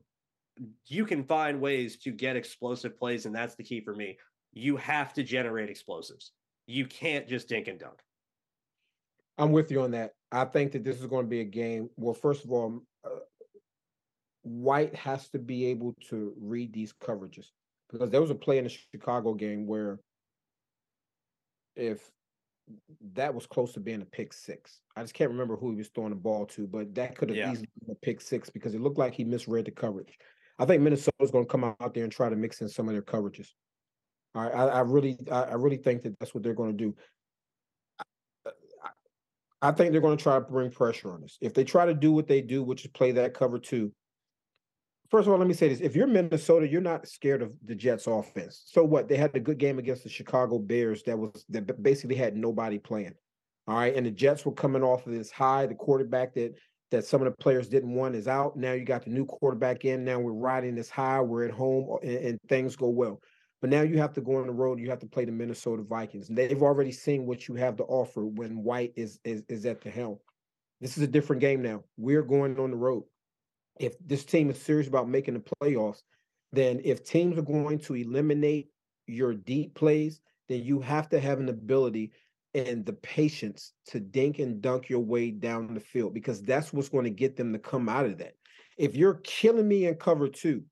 [0.85, 4.17] You can find ways to get explosive plays, and that's the key for me
[4.53, 6.31] you have to generate explosives.
[6.67, 7.99] You can't just dink and dunk.
[9.37, 10.11] I'm with you on that.
[10.31, 11.89] I think that this is going to be a game.
[11.97, 13.09] Well, first of all, uh,
[14.43, 17.47] White has to be able to read these coverages
[17.91, 19.99] because there was a play in the Chicago game where
[21.75, 22.09] if
[23.13, 24.79] that was close to being a pick six.
[24.95, 27.37] I just can't remember who he was throwing the ball to, but that could have
[27.37, 27.51] yeah.
[27.51, 30.17] easily been a pick six because it looked like he misread the coverage.
[30.59, 32.93] I think Minnesota's going to come out there and try to mix in some of
[32.93, 33.49] their coverages.
[34.35, 36.95] I, I really, I really think that that's what they're going to do.
[39.61, 41.37] I think they're going to try to bring pressure on us.
[41.39, 43.93] If they try to do what they do, which is play that cover two.
[45.09, 47.75] First of all, let me say this: if you're Minnesota, you're not scared of the
[47.75, 48.63] Jets' offense.
[48.65, 49.07] So what?
[49.07, 52.77] They had a good game against the Chicago Bears that was that basically had nobody
[52.77, 53.13] playing.
[53.67, 55.65] All right, and the Jets were coming off of this high.
[55.67, 56.55] The quarterback that
[56.91, 58.57] that some of the players didn't want is out.
[58.57, 60.03] Now you got the new quarterback in.
[60.03, 61.21] Now we're riding this high.
[61.21, 63.21] We're at home, and, and things go well.
[63.63, 64.77] But now you have to go on the road.
[64.77, 66.27] You have to play the Minnesota Vikings.
[66.27, 69.89] They've already seen what you have to offer when White is is, is at the
[69.89, 70.19] helm.
[70.81, 71.81] This is a different game now.
[71.95, 73.05] We're going on the road.
[73.79, 76.01] If this team is serious about making the playoffs,
[76.51, 78.67] then if teams are going to eliminate
[79.07, 82.11] your deep plays, then you have to have an ability
[82.53, 86.89] and the patience to dink and dunk your way down the field because that's what's
[86.89, 88.33] going to get them to come out of that.
[88.77, 90.63] If you're killing me in cover two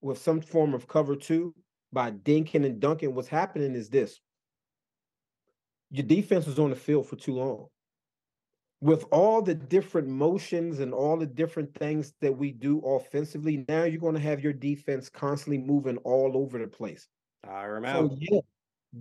[0.00, 1.54] with some form of cover two,
[1.92, 4.20] by dinking and dunking, what's happening is this.
[5.90, 7.66] Your defense was on the field for too long.
[8.80, 13.84] With all the different motions and all the different things that we do offensively, now
[13.84, 17.06] you're going to have your defense constantly moving all over the place.
[17.46, 18.14] I remember.
[18.14, 18.40] So, yeah,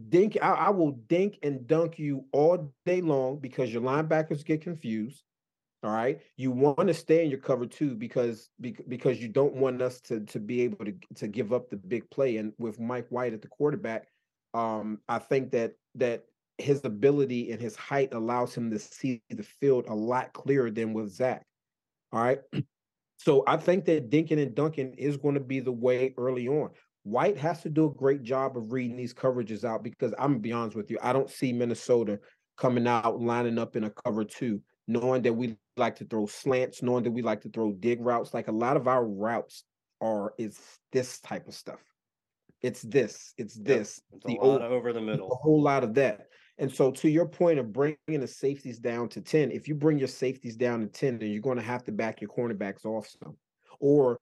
[0.09, 0.37] dink.
[0.41, 5.23] I, I will dink and dunk you all day long because your linebackers get confused.
[5.81, 6.19] All right.
[6.35, 10.19] You want to stay in your cover two because because you don't want us to
[10.21, 12.37] to be able to to give up the big play.
[12.37, 14.07] And with Mike White at the quarterback,
[14.53, 16.23] um, I think that that
[16.57, 20.93] his ability and his height allows him to see the field a lot clearer than
[20.93, 21.45] with Zach.
[22.11, 22.39] All right.
[23.21, 26.69] So I think that Dinkin and Duncan is going to be the way early on.
[27.03, 30.39] White has to do a great job of reading these coverages out because I'm gonna
[30.39, 32.19] be honest with you, I don't see Minnesota
[32.57, 36.83] coming out, lining up in a cover two, knowing that we like to throw slants,
[36.83, 38.33] knowing that we like to throw dig routes.
[38.33, 39.63] Like a lot of our routes
[40.01, 40.59] are is
[40.91, 41.79] this type of stuff.
[42.61, 45.83] It's this, it's this, it's the a lot old, over the middle, a whole lot
[45.83, 46.27] of that.
[46.57, 49.97] And so, to your point of bringing the safeties down to 10, if you bring
[49.97, 53.07] your safeties down to 10, then you're going to have to back your cornerbacks off
[53.07, 53.37] some.
[53.79, 54.19] Or,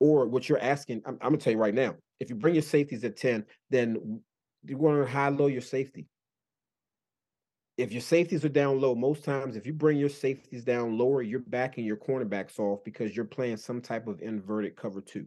[0.00, 2.54] or what you're asking, I'm, I'm going to tell you right now, if you bring
[2.54, 4.20] your safeties at 10, then
[4.64, 6.08] you're going to high low your safety.
[7.76, 11.22] If your safeties are down low, most times, if you bring your safeties down lower,
[11.22, 15.26] you're backing your cornerbacks off because you're playing some type of inverted cover two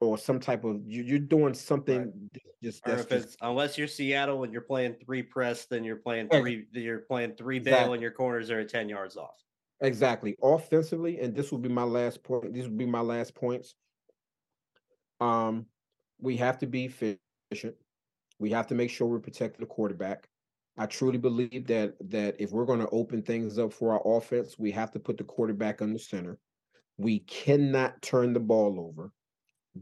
[0.00, 2.42] or some type of you, are doing something right.
[2.62, 7.00] just, it's, unless you're Seattle and you're playing three press, then you're playing three you're
[7.00, 7.84] playing three exactly.
[7.84, 9.34] bail and your corners are at 10 yards off.
[9.80, 10.36] Exactly.
[10.42, 12.52] Offensively, and this will be my last point.
[12.52, 13.74] These will be my last points.
[15.20, 15.66] Um,
[16.20, 17.74] we have to be efficient.
[18.38, 20.27] We have to make sure we're protecting the quarterback.
[20.78, 24.58] I truly believe that that if we're going to open things up for our offense,
[24.58, 26.38] we have to put the quarterback on the center.
[26.96, 29.12] We cannot turn the ball over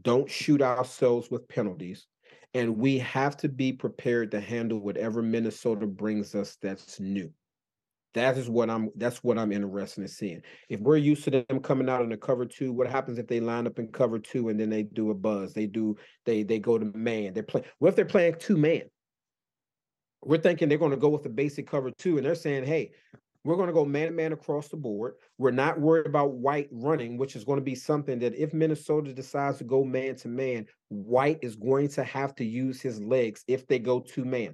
[0.01, 2.07] don't shoot ourselves with penalties.
[2.53, 7.31] And we have to be prepared to handle whatever Minnesota brings us that's new.
[8.13, 10.41] That is what I'm that's what I'm interested in seeing.
[10.69, 13.39] If we're used to them coming out in the cover two, what happens if they
[13.39, 15.53] line up in cover two and then they do a buzz?
[15.53, 17.33] They do they they go to man.
[17.33, 18.83] They're playing what if they're playing two man?
[20.23, 22.91] We're thinking they're going to go with the basic cover two, and they're saying, hey,
[23.43, 25.13] we're going to go man to man across the board.
[25.37, 29.13] We're not worried about White running, which is going to be something that if Minnesota
[29.13, 33.45] decides to go man to man, White is going to have to use his legs
[33.47, 34.53] if they go two man.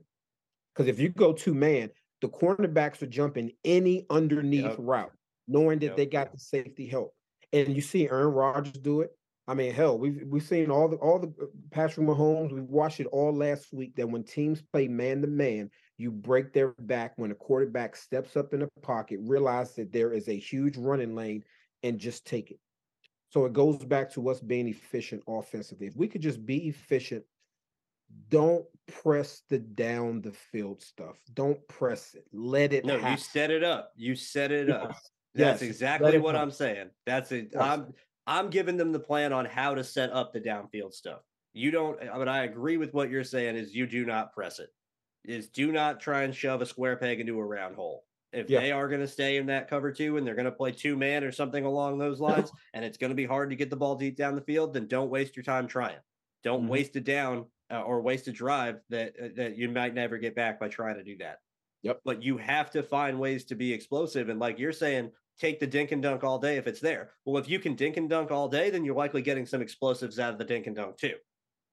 [0.73, 1.89] Because if you go two man,
[2.21, 4.75] the cornerbacks are jumping any underneath yep.
[4.77, 5.11] route,
[5.47, 5.97] knowing that yep.
[5.97, 7.15] they got the safety help.
[7.51, 9.11] And you see Aaron Rodgers do it.
[9.47, 12.53] I mean, hell, we've we've seen all the all the uh, Patrick Mahomes.
[12.53, 13.95] We've watched it all last week.
[13.95, 18.37] That when teams play man to man, you break their back when a quarterback steps
[18.37, 21.43] up in the pocket, realize that there is a huge running lane,
[21.83, 22.59] and just take it.
[23.31, 25.87] So it goes back to us being efficient offensively.
[25.87, 27.25] If we could just be efficient,
[28.29, 31.17] don't press the down the field stuff.
[31.33, 32.25] Don't press it.
[32.31, 32.85] Let it.
[32.85, 33.11] No, happen.
[33.11, 33.91] you set it up.
[33.97, 34.77] You set it yes.
[34.77, 34.95] up.
[35.35, 35.69] That's yes.
[35.69, 36.91] exactly what I'm saying.
[37.05, 37.49] That's it.
[37.53, 37.61] Yes.
[37.61, 37.93] I'm
[38.25, 41.21] I'm giving them the plan on how to set up the downfield stuff.
[41.53, 41.99] You don't.
[42.01, 43.55] I mean, I agree with what you're saying.
[43.55, 44.69] Is you do not press it
[45.25, 48.03] is do not try and shove a square peg into a round hole.
[48.31, 48.61] If yeah.
[48.61, 50.97] they are going to stay in that cover two and they're going to play two
[50.97, 53.75] man or something along those lines, and it's going to be hard to get the
[53.75, 55.97] ball deep down the field, then don't waste your time trying.
[56.43, 56.69] Don't mm-hmm.
[56.69, 60.35] waste it down uh, or waste a drive that uh, that you might never get
[60.35, 61.37] back by trying to do that.
[61.83, 62.01] Yep.
[62.05, 65.67] But you have to find ways to be explosive, and like you're saying, take the
[65.67, 67.11] dink and dunk all day if it's there.
[67.25, 70.19] Well, if you can dink and dunk all day, then you're likely getting some explosives
[70.19, 71.15] out of the dink and dunk too.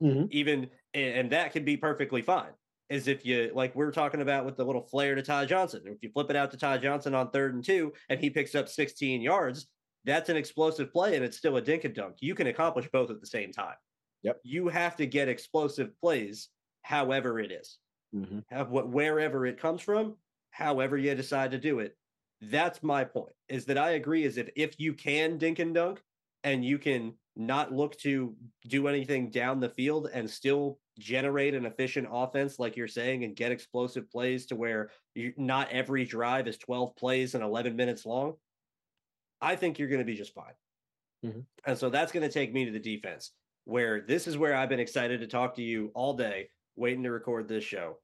[0.03, 0.27] Mm-hmm.
[0.31, 2.53] Even and that can be perfectly fine
[2.89, 5.83] is if you like we are talking about with the little flare to Ty Johnson.
[5.87, 8.55] If you flip it out to Ty Johnson on third and two and he picks
[8.55, 9.69] up 16 yards,
[10.05, 12.17] that's an explosive play and it's still a dink and dunk.
[12.21, 13.77] You can accomplish both at the same time.
[14.23, 14.41] Yep.
[14.43, 16.49] You have to get explosive plays
[16.83, 17.79] however it is.
[18.15, 18.41] Mm-hmm.
[18.49, 20.17] Have what wherever it comes from,
[20.51, 21.97] however you decide to do it.
[22.41, 23.33] That's my point.
[23.49, 26.03] Is that I agree is if if you can dink and dunk
[26.43, 28.35] and you can not look to
[28.69, 33.37] do anything down the field and still generate an efficient offense like you're saying and
[33.37, 38.05] get explosive plays to where you, not every drive is 12 plays and 11 minutes
[38.05, 38.35] long
[39.41, 40.53] i think you're going to be just fine
[41.25, 41.41] mm-hmm.
[41.65, 43.33] and so that's going to take me to the defense
[43.65, 47.11] where this is where i've been excited to talk to you all day waiting to
[47.11, 47.97] record this show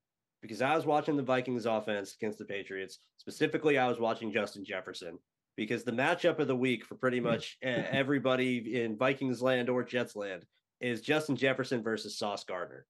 [0.43, 4.65] because i was watching the vikings offense against the patriots specifically i was watching justin
[4.65, 5.19] jefferson
[5.57, 7.25] because the matchup of the week for pretty hmm.
[7.25, 10.45] much everybody in Vikings land or Jets land
[10.81, 12.87] is Justin Jefferson versus Sauce Gardner.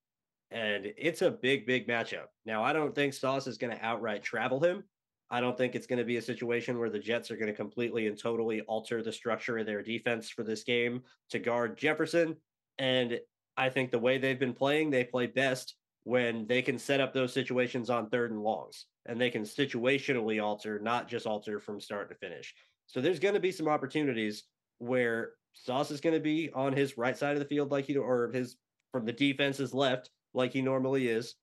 [0.51, 2.27] And it's a big, big matchup.
[2.45, 4.85] Now, I don't think Sauce is going to outright travel him.
[5.29, 7.53] I don't think it's going to be a situation where the Jets are going to
[7.53, 12.37] completely and totally alter the structure of their defense for this game to guard Jefferson.
[12.79, 13.19] And
[13.57, 15.75] I think the way they've been playing, they play best
[16.07, 20.40] when they can set up those situations on third and longs and they can situationally
[20.40, 22.55] alter, not just alter from start to finish.
[22.87, 24.45] So there's going to be some opportunities
[24.79, 27.97] where Sauce is going to be on his right side of the field, like he
[27.97, 28.55] or his
[28.93, 31.35] from the defense's left, like he normally is,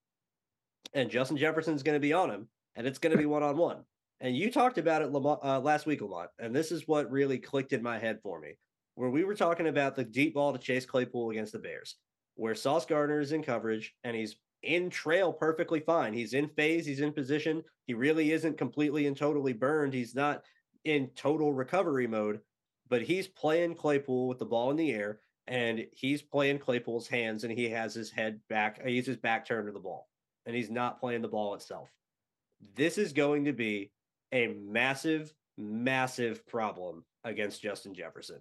[0.94, 3.58] and Justin Jefferson's going to be on him, and it's going to be one on
[3.58, 3.84] one.
[4.22, 7.38] And you talked about it uh, last week a lot, and this is what really
[7.38, 8.54] clicked in my head for me,
[8.96, 11.98] where we were talking about the deep ball to Chase Claypool against the Bears,
[12.36, 16.14] where Sauce Gardner is in coverage and he's in trail perfectly fine.
[16.14, 17.64] He's in phase, he's in position.
[17.86, 19.94] He really isn't completely and totally burned.
[19.94, 20.44] He's not
[20.86, 22.40] in total recovery mode,
[22.90, 27.44] but he's playing Claypool with the ball in the air and he's playing Claypool's hands
[27.44, 30.08] and he has his head back, he's his back turned to the ball
[30.46, 31.90] and he's not playing the ball itself.
[32.76, 33.92] This is going to be
[34.32, 38.40] a massive, massive problem against Justin Jefferson.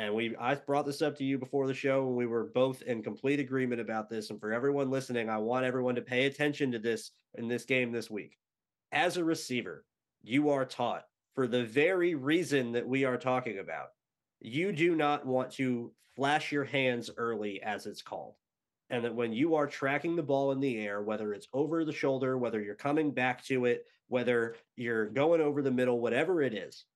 [0.00, 2.80] And we I brought this up to you before the show and we were both
[2.80, 4.30] in complete agreement about this.
[4.30, 7.92] And for everyone listening, I want everyone to pay attention to this in this game
[7.92, 8.38] this week.
[8.92, 9.84] As a receiver,
[10.22, 13.88] you are taught for the very reason that we are talking about.
[14.40, 18.36] You do not want to flash your hands early, as it's called.
[18.88, 21.92] And that when you are tracking the ball in the air, whether it's over the
[21.92, 26.54] shoulder, whether you're coming back to it, whether you're going over the middle, whatever it
[26.54, 26.86] is,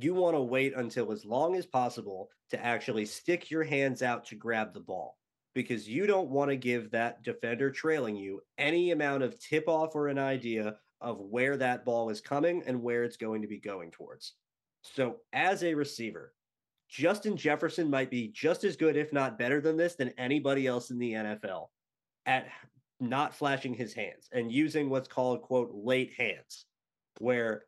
[0.00, 4.24] you want to wait until as long as possible to actually stick your hands out
[4.26, 5.16] to grab the ball
[5.54, 9.94] because you don't want to give that defender trailing you any amount of tip off
[9.94, 13.58] or an idea of where that ball is coming and where it's going to be
[13.58, 14.34] going towards.
[14.82, 16.34] So, as a receiver,
[16.88, 20.90] Justin Jefferson might be just as good, if not better than this, than anybody else
[20.90, 21.68] in the NFL
[22.26, 22.48] at
[23.00, 26.66] not flashing his hands and using what's called, quote, late hands,
[27.18, 27.64] where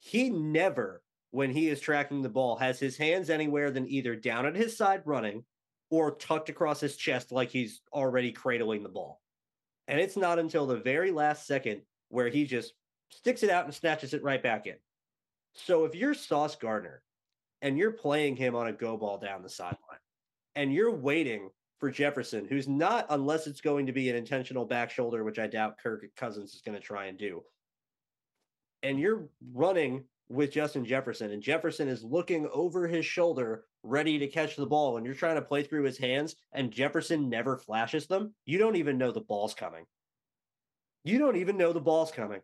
[0.00, 1.02] he never
[1.34, 4.76] when he is tracking the ball has his hands anywhere than either down at his
[4.76, 5.42] side running
[5.90, 9.20] or tucked across his chest like he's already cradling the ball.
[9.88, 12.74] And it's not until the very last second where he just
[13.10, 14.76] sticks it out and snatches it right back in.
[15.54, 17.02] So if you're Sauce Gardner
[17.62, 19.78] and you're playing him on a go ball down the sideline
[20.54, 24.88] and you're waiting for Jefferson, who's not, unless it's going to be an intentional back
[24.88, 27.42] shoulder, which I doubt Kirk Cousins is going to try and do,
[28.84, 34.26] and you're running with Justin Jefferson, and Jefferson is looking over his shoulder, ready to
[34.26, 38.06] catch the ball, and you're trying to play through his hands, and Jefferson never flashes
[38.06, 39.84] them, you don't even know the ball's coming.
[41.04, 42.40] You don't even know the ball's coming.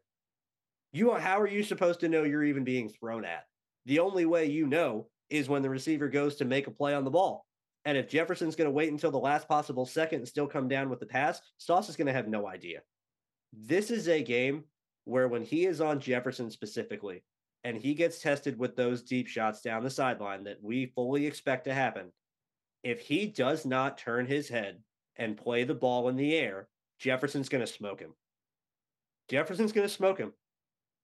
[0.93, 3.45] You how are you supposed to know you're even being thrown at?
[3.87, 7.05] The only way you know is when the receiver goes to make a play on
[7.05, 7.47] the ball.
[7.87, 10.91] And if Jefferson's going to wait until the last possible second and still come down
[10.91, 12.81] with the pass, Sauce is going to have no idea.
[13.53, 14.65] This is a game
[15.05, 17.23] where when he is on Jefferson specifically,
[17.65, 21.65] and he gets tested with those deep shots down the sideline that we fully expect
[21.65, 22.13] to happen,
[22.83, 24.83] if he does not turn his head
[25.17, 28.15] and play the ball in the air, Jefferson's going to smoke him.
[29.29, 30.33] Jefferson's going to smoke him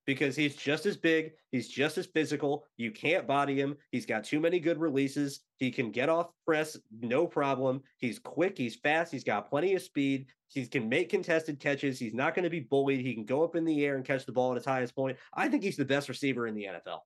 [0.07, 2.65] because he's just as big, he's just as physical.
[2.77, 3.77] You can't body him.
[3.91, 5.41] He's got too many good releases.
[5.57, 7.83] He can get off press no problem.
[7.99, 10.27] He's quick, he's fast, he's got plenty of speed.
[10.49, 11.99] He can make contested catches.
[11.99, 13.01] He's not going to be bullied.
[13.01, 15.19] He can go up in the air and catch the ball at its highest point.
[15.35, 17.01] I think he's the best receiver in the NFL,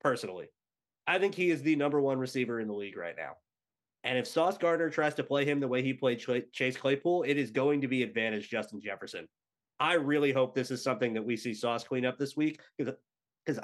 [0.00, 0.48] personally.
[1.06, 3.36] I think he is the number one receiver in the league right now.
[4.04, 6.22] And if Sauce Gardner tries to play him the way he played
[6.52, 9.26] Chase Claypool, it is going to be advantage Justin Jefferson.
[9.82, 12.94] I really hope this is something that we see Sauce clean up this week because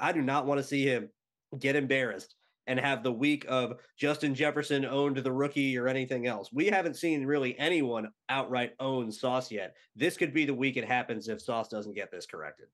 [0.01, 1.09] I do not want to see him
[1.57, 2.35] get embarrassed
[2.67, 6.49] and have the week of Justin Jefferson owned the rookie or anything else.
[6.51, 9.77] We haven't seen really anyone outright own Sauce yet.
[9.95, 12.67] This could be the week it happens if Sauce doesn't get this corrected.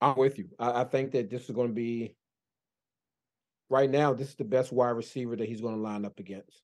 [0.00, 0.48] I'm with you.
[0.58, 2.16] I, I think that this is going to be
[3.68, 4.14] right now.
[4.14, 6.62] This is the best wide receiver that he's going to line up against.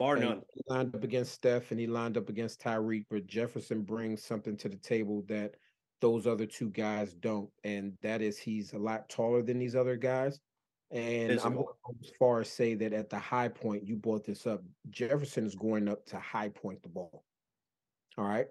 [0.00, 0.40] Bar none.
[0.54, 4.56] He lined up against Steph and he lined up against Tyreek, but Jefferson brings something
[4.56, 5.56] to the table that
[6.00, 9.96] those other two guys don't, and that is he's a lot taller than these other
[9.96, 10.40] guys.
[10.90, 11.46] And Physical.
[11.46, 14.62] I'm going as far as say that at the high point, you brought this up.
[14.88, 17.22] Jefferson is going up to high point the ball.
[18.16, 18.46] All right.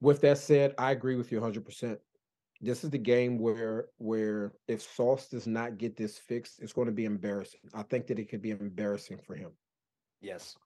[0.00, 1.66] With that said, I agree with you 100.
[1.66, 1.98] percent
[2.62, 6.86] This is the game where where if Sauce does not get this fixed, it's going
[6.86, 7.60] to be embarrassing.
[7.74, 9.50] I think that it could be embarrassing for him.
[10.20, 10.56] Yes.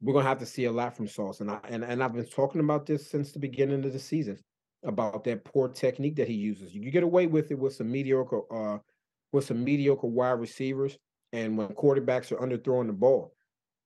[0.00, 1.40] We're gonna have to see a lot from Sauce.
[1.40, 4.38] And I and, and I've been talking about this since the beginning of the season
[4.84, 6.74] about that poor technique that he uses.
[6.74, 8.78] You get away with it with some mediocre uh
[9.32, 10.96] with some mediocre wide receivers
[11.32, 13.34] and when quarterbacks are underthrowing the ball.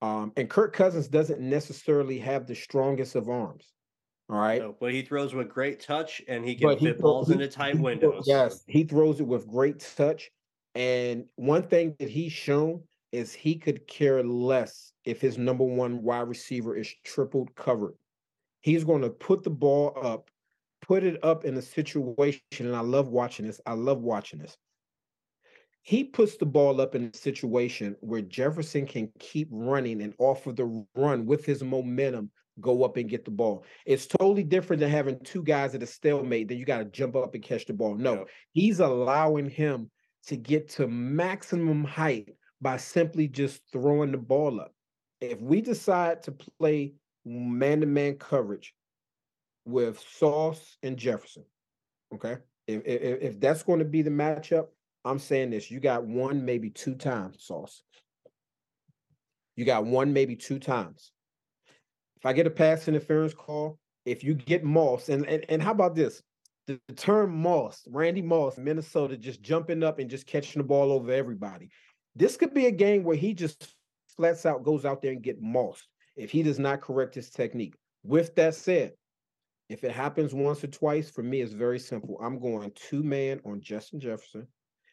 [0.03, 3.73] Um, and Kirk Cousins doesn't necessarily have the strongest of arms.
[4.31, 4.61] All right.
[4.61, 7.77] No, but he throws with great touch and he can fit balls he, into tight
[7.77, 8.25] he, windows.
[8.27, 10.31] Yes, he throws it with great touch.
[10.75, 16.03] And one thing that he's shown is he could care less if his number one
[16.03, 17.95] wide receiver is tripled covered.
[18.61, 20.31] He's going to put the ball up,
[20.83, 23.61] put it up in a situation, and I love watching this.
[23.67, 24.57] I love watching this.
[25.83, 30.47] He puts the ball up in a situation where Jefferson can keep running and off
[30.47, 32.31] of the run with his momentum
[32.61, 33.65] go up and get the ball.
[33.87, 37.17] It's totally different than having two guys at a stalemate, then you got to jump
[37.17, 37.95] up and catch the ball.
[37.95, 39.91] No, he's allowing him
[40.27, 44.75] to get to maximum height by simply just throwing the ball up.
[45.21, 46.95] If we decide to play
[47.25, 48.75] man to man coverage
[49.65, 51.45] with Sauce and Jefferson,
[52.15, 52.37] okay,
[52.67, 54.69] if, if, if that's going to be the matchup,
[55.05, 57.83] I'm saying this you got one, maybe two times, Sauce.
[59.57, 61.11] You got one, maybe two times.
[62.17, 65.73] If I get a pass interference call, if you get Moss, and, and, and how
[65.73, 66.23] about this?
[66.69, 70.93] the, the term Moss, Randy Moss, Minnesota, just jumping up and just catching the ball
[70.93, 71.71] over everybody.
[72.19, 73.77] This could be a game where he just
[74.17, 77.77] flats out goes out there and get mossed if he does not correct his technique.
[78.03, 78.95] With that said,
[79.69, 82.19] if it happens once or twice, for me, it's very simple.
[82.21, 84.49] I'm going two man on Justin Jefferson,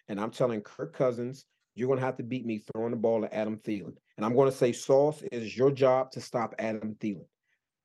[0.08, 3.22] and I'm telling Kirk Cousins, you're going to have to beat me throwing the ball
[3.22, 3.96] to Adam Thielen.
[4.18, 7.26] And I'm going to say, Sauce, it is your job to stop Adam Thielen.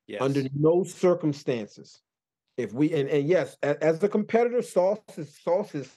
[0.06, 0.20] Yes.
[0.20, 2.02] Under no circumstances,
[2.58, 5.96] if we and, and yes, as, as the competitor, Sauce is Sauce is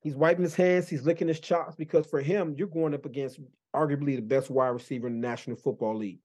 [0.00, 3.40] he's wiping his hands, he's licking his chops because for him, you're going up against
[3.74, 6.20] arguably the best wide receiver in the National Football League.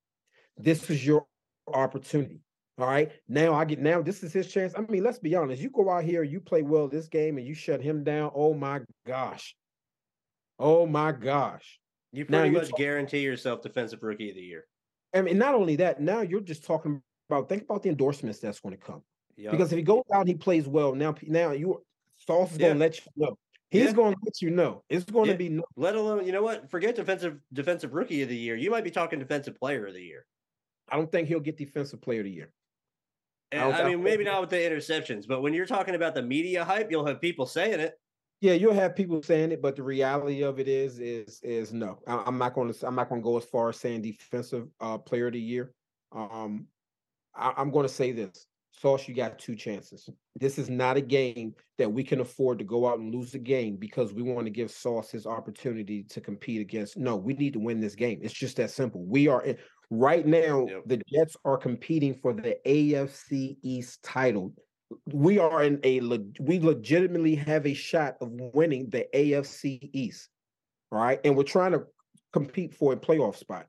[0.58, 1.26] This is your
[1.74, 2.42] opportunity.
[2.80, 3.12] All right.
[3.28, 4.74] Now I get now this is his chance.
[4.76, 5.62] I mean, let's be honest.
[5.62, 8.32] You go out here, you play well this game, and you shut him down.
[8.34, 9.56] Oh my gosh.
[10.58, 11.80] Oh my gosh.
[12.12, 14.66] You pretty now, much guarantee yourself defensive rookie of the year.
[15.14, 18.60] I mean, not only that, now you're just talking about think about the endorsements that's
[18.60, 19.04] going to come.
[19.36, 19.52] Yep.
[19.52, 20.96] Because if he goes out, he plays well.
[20.96, 21.84] Now, now you
[22.18, 23.38] Sauce is going to let you know.
[23.74, 23.92] He's yeah.
[23.94, 24.84] going to let you know.
[24.88, 25.32] It's going yeah.
[25.32, 25.64] to be no.
[25.76, 26.70] Let alone, you know what?
[26.70, 28.56] Forget defensive defensive rookie of the year.
[28.56, 30.28] You might be talking defensive player of the year.
[30.90, 32.52] I don't think he'll get defensive player of the year.
[33.52, 36.64] I, I, mean, maybe not with the interceptions, but when you're talking about the media
[36.64, 38.00] hype, you'll have people saying it.
[38.42, 41.98] Yeah, you'll have people saying it, but the reality of it is, is, is no.
[42.06, 42.88] I, am not going to.
[42.88, 45.74] I'm not going to go as far as saying defensive uh, player of the year.
[46.12, 46.68] Um,
[47.34, 48.46] I, I'm going to say this:
[48.84, 50.10] Sauce, you got two chances.
[50.36, 53.40] This is not a game that we can afford to go out and lose the
[53.40, 56.98] game because we want to give Sauce his opportunity to compete against.
[56.98, 58.20] No, we need to win this game.
[58.22, 59.06] It's just that simple.
[59.06, 59.56] We are in,
[59.90, 60.68] right now.
[60.68, 60.82] Yep.
[60.86, 64.54] The Jets are competing for the AFC East title.
[65.14, 66.02] We are in a
[66.42, 70.28] we legitimately have a shot of winning the AFC East.
[70.92, 71.84] Right, and we're trying to
[72.34, 73.66] compete for a playoff spot.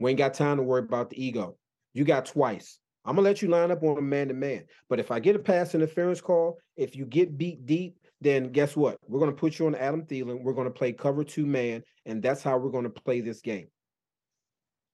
[0.00, 1.56] We ain't got time to worry about the ego.
[1.94, 2.80] You got twice.
[3.08, 4.64] I'm gonna let you line up on a man to man.
[4.90, 8.76] But if I get a pass interference call, if you get beat deep, then guess
[8.76, 8.98] what?
[9.08, 10.42] We're gonna put you on Adam Thielen.
[10.42, 13.68] We're gonna play cover two man, and that's how we're gonna play this game.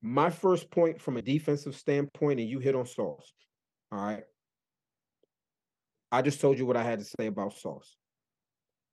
[0.00, 3.32] My first point from a defensive standpoint, and you hit on Sauce.
[3.90, 4.22] All right.
[6.12, 7.96] I just told you what I had to say about Sauce.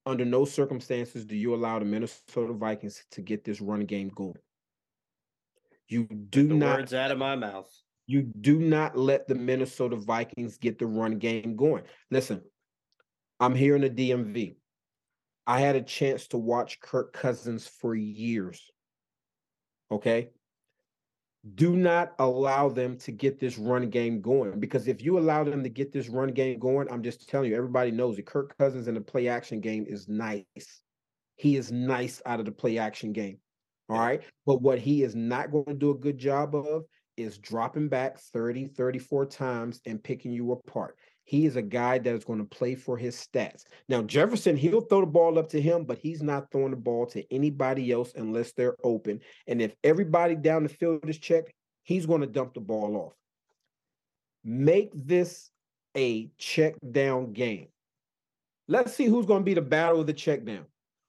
[0.08, 4.34] Under no circumstances do you allow the Minnesota Vikings to get this run game going.
[5.88, 7.70] You do the not words out of my mouth.
[8.12, 11.84] You do not let the Minnesota Vikings get the run game going.
[12.10, 12.42] Listen,
[13.40, 14.58] I'm here in the DMV.
[15.48, 18.70] I had a chance to watch Kirk Cousins for years.
[19.90, 20.32] Okay.
[21.56, 25.64] Do not allow them to get this run game going because if you allow them
[25.64, 28.90] to get this run game going, I'm just telling you, everybody knows that Kirk Cousins
[28.90, 30.44] in the play action game is nice.
[31.38, 33.38] He is nice out of the play action game.
[33.88, 34.22] All right.
[34.46, 36.84] But what he is not going to do a good job of
[37.18, 40.98] is dropping back 30, 34 times and picking you apart.
[41.24, 43.64] He is a guy that is going to play for his stats.
[43.88, 47.06] Now, Jefferson, he'll throw the ball up to him, but he's not throwing the ball
[47.08, 49.22] to anybody else unless they're open.
[49.48, 51.54] And if everybody down the field is checked,
[51.84, 53.14] he's going to dump the ball off.
[54.44, 55.52] Make this
[55.96, 57.68] a check down game.
[58.68, 60.66] Let's see who's going to be the battle of the check down.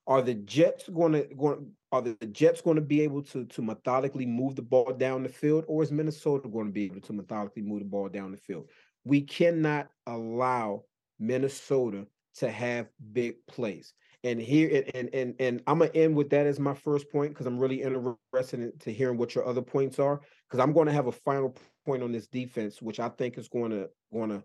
[0.07, 3.63] Are the Jets going to going are the Jets going to be able to to
[3.63, 7.13] methodically move the ball down the field, or is Minnesota going to be able to
[7.13, 8.69] methodically move the ball down the field?
[9.05, 10.85] We cannot allow
[11.19, 13.93] Minnesota to have big plays.
[14.25, 17.47] And here and and and I'm gonna end with that as my first point because
[17.47, 20.93] I'm really interested in, to hearing what your other points are because I'm going to
[20.93, 24.43] have a final point on this defense, which I think is going to going to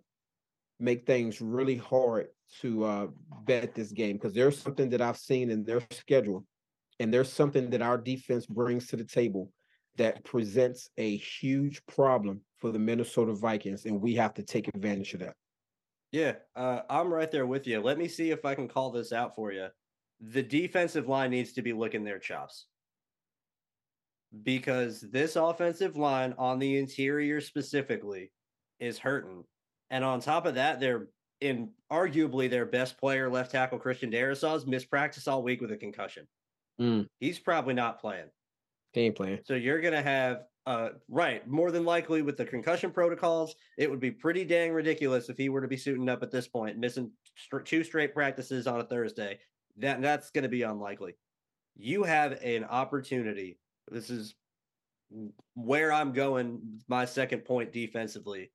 [0.79, 2.27] make things really hard
[2.61, 3.07] to uh,
[3.43, 6.43] bet this game because there's something that I've seen in their schedule
[6.99, 9.51] and there's something that our defense brings to the table
[9.97, 15.13] that presents a huge problem for the Minnesota Vikings, and we have to take advantage
[15.13, 15.35] of that.
[16.11, 17.81] Yeah, uh, I'm right there with you.
[17.81, 19.67] Let me see if I can call this out for you.
[20.21, 22.67] The defensive line needs to be licking their chops
[24.43, 28.31] because this offensive line on the interior specifically
[28.79, 29.43] is hurting.
[29.89, 31.07] And on top of that, they're
[31.39, 35.77] in arguably their best player, left tackle Christian Darrisaw's missed practice all week with a
[35.77, 36.27] concussion.
[36.80, 37.07] Mm.
[37.19, 38.30] He's probably not playing.
[38.93, 39.39] He ain't playing.
[39.45, 43.99] So you're gonna have uh right, more than likely with the concussion protocols, it would
[43.99, 47.11] be pretty dang ridiculous if he were to be suiting up at this point, missing
[47.36, 49.39] st- two straight practices on a Thursday.
[49.78, 51.15] That that's gonna be unlikely.
[51.75, 53.59] You have an opportunity.
[53.89, 54.36] This is
[55.53, 56.82] where I'm going.
[56.88, 58.51] My second point defensively.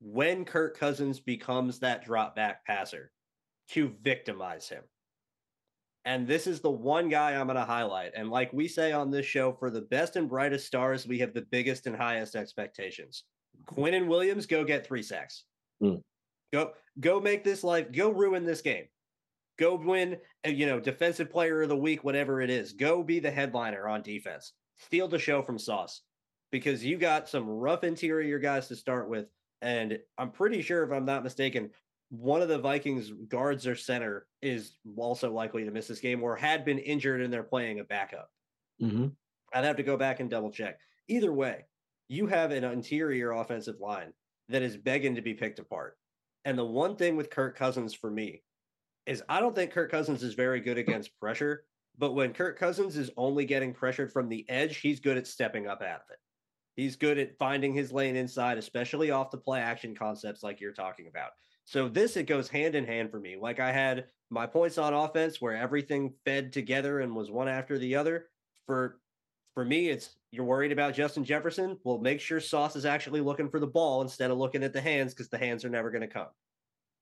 [0.00, 3.12] When Kirk Cousins becomes that drop back passer,
[3.68, 4.82] to victimize him
[6.04, 8.12] and this is the one guy I'm going to highlight.
[8.16, 11.32] And like we say on this show, for the best and brightest stars, we have
[11.32, 13.24] the biggest and highest expectations.
[13.66, 15.44] Quinnen Williams, go get three sacks.
[15.82, 16.00] Mm.
[16.52, 17.92] Go go make this life.
[17.92, 18.84] Go ruin this game.
[19.58, 20.16] Go win.
[20.46, 22.72] uh, You know, defensive player of the week, whatever it is.
[22.72, 24.52] Go be the headliner on defense.
[24.78, 26.02] Steal the show from Sauce
[26.50, 29.26] because you got some rough interior guys to start with,
[29.60, 31.70] and I'm pretty sure, if I'm not mistaken,
[32.12, 36.36] one of the Vikings guards or center is also likely to miss this game or
[36.36, 38.28] had been injured and they're playing a backup.
[38.82, 39.06] Mm-hmm.
[39.54, 40.78] I'd have to go back and double check.
[41.08, 41.64] Either way,
[42.08, 44.12] you have an interior offensive line
[44.50, 45.96] that is begging to be picked apart.
[46.44, 48.42] And the one thing with Kirk Cousins for me
[49.06, 51.64] is I don't think Kirk Cousins is very good against pressure,
[51.96, 55.66] but when Kirk Cousins is only getting pressured from the edge, he's good at stepping
[55.66, 56.18] up out of it.
[56.76, 60.72] He's good at finding his lane inside, especially off the play action concepts like you're
[60.72, 61.30] talking about.
[61.64, 63.36] So this it goes hand in hand for me.
[63.40, 67.78] Like I had my points on offense where everything fed together and was one after
[67.78, 68.26] the other.
[68.66, 68.98] For
[69.54, 71.78] for me, it's you're worried about Justin Jefferson.
[71.84, 74.80] Well, make sure Sauce is actually looking for the ball instead of looking at the
[74.80, 76.28] hands because the hands are never going to come.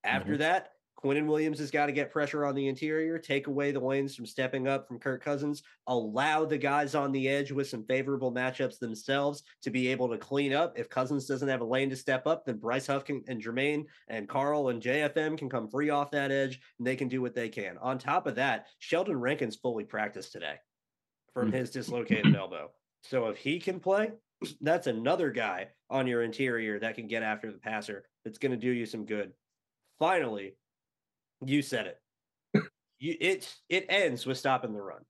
[0.03, 0.41] After mm-hmm.
[0.41, 0.73] that,
[1.03, 4.27] Quinnen Williams has got to get pressure on the interior, take away the lanes from
[4.27, 8.79] stepping up from Kirk Cousins, allow the guys on the edge with some favorable matchups
[8.79, 10.79] themselves to be able to clean up.
[10.79, 13.85] If Cousins doesn't have a lane to step up, then Bryce Huff can, and Jermaine
[14.09, 17.35] and Carl and JFM can come free off that edge and they can do what
[17.35, 17.79] they can.
[17.79, 20.57] On top of that, Sheldon Rankins fully practiced today
[21.33, 21.55] from Mm.
[21.55, 22.71] his dislocated elbow.
[23.05, 24.11] So if he can play,
[24.61, 28.59] that's another guy on your interior that can get after the passer that's going to
[28.59, 29.33] do you some good.
[29.99, 30.57] Finally,
[31.45, 31.99] you said it.
[32.99, 35.03] You, it it ends with stopping the run.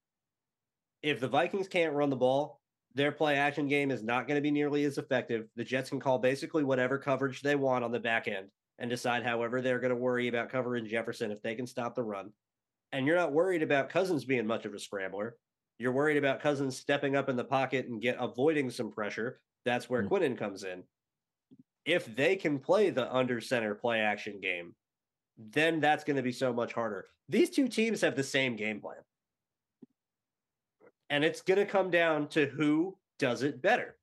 [1.03, 2.61] If the Vikings can't run the ball,
[2.95, 5.47] their play action game is not going to be nearly as effective.
[5.55, 8.47] The Jets can call basically whatever coverage they want on the back end
[8.79, 12.03] and decide however they're going to worry about covering Jefferson if they can stop the
[12.03, 12.31] run.
[12.93, 15.35] And you're not worried about Cousins being much of a scrambler.
[15.77, 19.39] You're worried about Cousins stepping up in the pocket and get avoiding some pressure.
[19.65, 20.09] That's where Mm.
[20.09, 20.83] Quinnen comes in.
[21.85, 24.75] If they can play the under center play action game,
[25.49, 27.07] then that's going to be so much harder.
[27.29, 28.97] These two teams have the same game plan.
[31.09, 33.95] And it's going to come down to who does it better.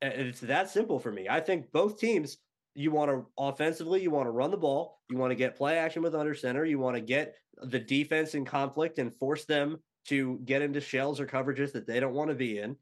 [0.00, 1.28] And It's that simple for me.
[1.28, 2.38] I think both teams,
[2.74, 5.76] you want to offensively, you want to run the ball, you want to get play
[5.76, 9.78] action with under center, you want to get the defense in conflict and force them
[10.06, 12.76] to get into shells or coverages that they don't want to be in.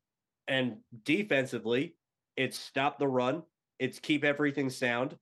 [0.48, 1.96] And defensively,
[2.36, 3.42] it's stop the run,
[3.78, 5.16] it's keep everything sound,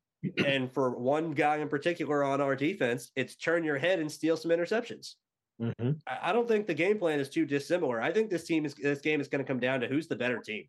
[0.44, 4.36] and for one guy in particular on our defense, it's turn your head and steal
[4.36, 5.14] some interceptions.
[5.60, 5.92] Mm-hmm.
[6.06, 8.00] I I don't think the game plan is too dissimilar.
[8.00, 10.16] I think this team is this game is going to come down to who's the
[10.16, 10.64] better team.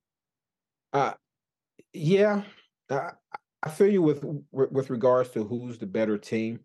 [0.94, 1.14] Uh,
[1.94, 2.44] yeah,
[2.90, 3.12] I,
[3.62, 6.62] I feel you with with with regards to who's the better team.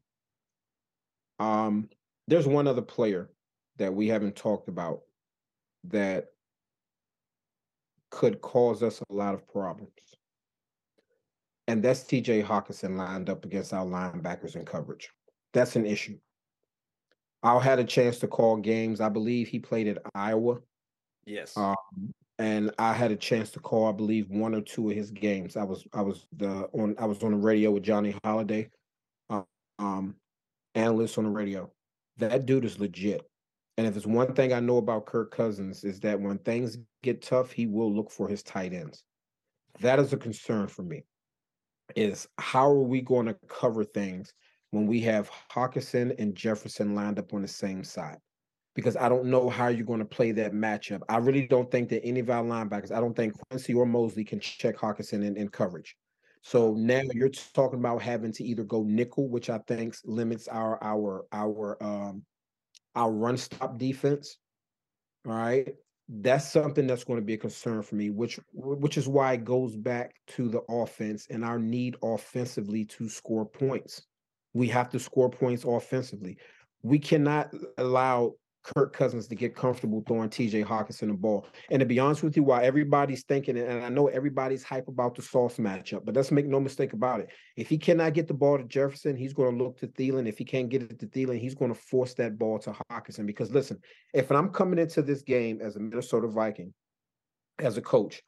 [1.38, 1.88] Um,
[2.28, 3.30] there's one other player
[3.76, 5.00] that we haven't talked about
[5.84, 6.26] that
[8.10, 9.90] could cause us a lot of problems,
[11.66, 12.42] and that's T.J.
[12.42, 15.10] Hockenson lined up against our linebackers in coverage.
[15.52, 16.18] That's an issue.
[17.42, 19.00] I had a chance to call games.
[19.00, 20.58] I believe he played at Iowa.
[21.26, 21.56] Yes.
[21.56, 21.76] Um,
[22.38, 25.56] and I had a chance to call, I believe, one or two of his games.
[25.56, 28.70] I was I was the on I was on the radio with Johnny Holliday,
[29.30, 29.42] uh,
[29.78, 30.16] um,
[30.74, 31.70] analyst on the radio.
[32.16, 33.22] That dude is legit.
[33.76, 37.22] And if there's one thing I know about Kirk Cousins is that when things get
[37.22, 39.02] tough, he will look for his tight ends.
[39.80, 41.04] That is a concern for me.
[41.96, 44.32] Is how are we going to cover things
[44.70, 48.18] when we have Hockenson and Jefferson lined up on the same side?
[48.74, 51.02] because I don't know how you're going to play that matchup.
[51.08, 54.24] I really don't think that any of our linebackers, I don't think Quincy or Mosley
[54.24, 55.96] can check Hockenson in, in coverage.
[56.42, 60.82] So now you're talking about having to either go nickel, which I think limits our
[60.82, 62.22] our our um
[62.94, 64.36] our run stop defense.
[65.26, 65.74] All right.
[66.08, 69.44] That's something that's going to be a concern for me, which which is why it
[69.44, 74.02] goes back to the offense and our need offensively to score points.
[74.52, 76.36] We have to score points offensively.
[76.82, 78.34] We cannot allow
[78.64, 81.46] Kirk Cousins to get comfortable throwing TJ Hockenson the ball.
[81.70, 85.14] And to be honest with you, while everybody's thinking, and I know everybody's hype about
[85.14, 87.28] the Sauce matchup, but let's make no mistake about it.
[87.56, 90.26] If he cannot get the ball to Jefferson, he's going to look to Thielen.
[90.26, 93.26] If he can't get it to Thielen, he's going to force that ball to Hockenson.
[93.26, 93.78] Because listen,
[94.14, 96.72] if I'm coming into this game as a Minnesota Viking,
[97.58, 98.22] as a coach,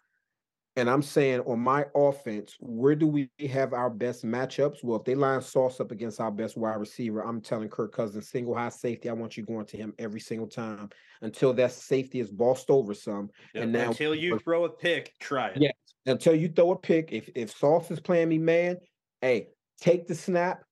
[0.76, 4.84] and I'm saying on my offense, where do we have our best matchups?
[4.84, 8.28] Well, if they line Sauce up against our best wide receiver, I'm telling Kirk Cousins,
[8.28, 9.08] single high safety.
[9.08, 10.90] I want you going to him every single time
[11.22, 13.30] until that safety is bossed over some.
[13.54, 15.62] and now- until you throw a pick, try it.
[15.62, 15.72] Yeah.
[16.04, 17.10] Until you throw a pick.
[17.10, 18.76] If if Sauce is playing me, man,
[19.22, 19.48] hey,
[19.80, 20.62] take the snap,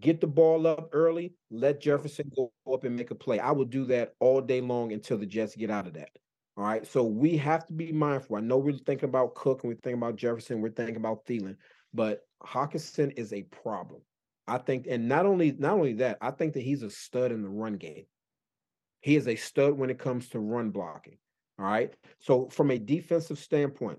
[0.00, 3.38] get the ball up early, let Jefferson go up and make a play.
[3.40, 6.10] I will do that all day long until the Jets get out of that.
[6.56, 6.86] All right.
[6.86, 8.36] So we have to be mindful.
[8.36, 11.56] I know we're thinking about Cook and we're thinking about Jefferson, we're thinking about Thielen,
[11.92, 14.02] but Hockenson is a problem.
[14.46, 17.42] I think, and not only not only that, I think that he's a stud in
[17.42, 18.04] the run game.
[19.00, 21.16] He is a stud when it comes to run blocking.
[21.58, 21.92] All right.
[22.20, 23.98] So from a defensive standpoint,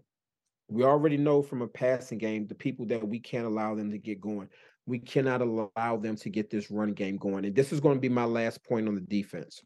[0.68, 3.98] we already know from a passing game the people that we can't allow them to
[3.98, 4.50] get going.
[4.86, 7.46] We cannot allow them to get this run game going.
[7.46, 9.62] And this is going to be my last point on the defense.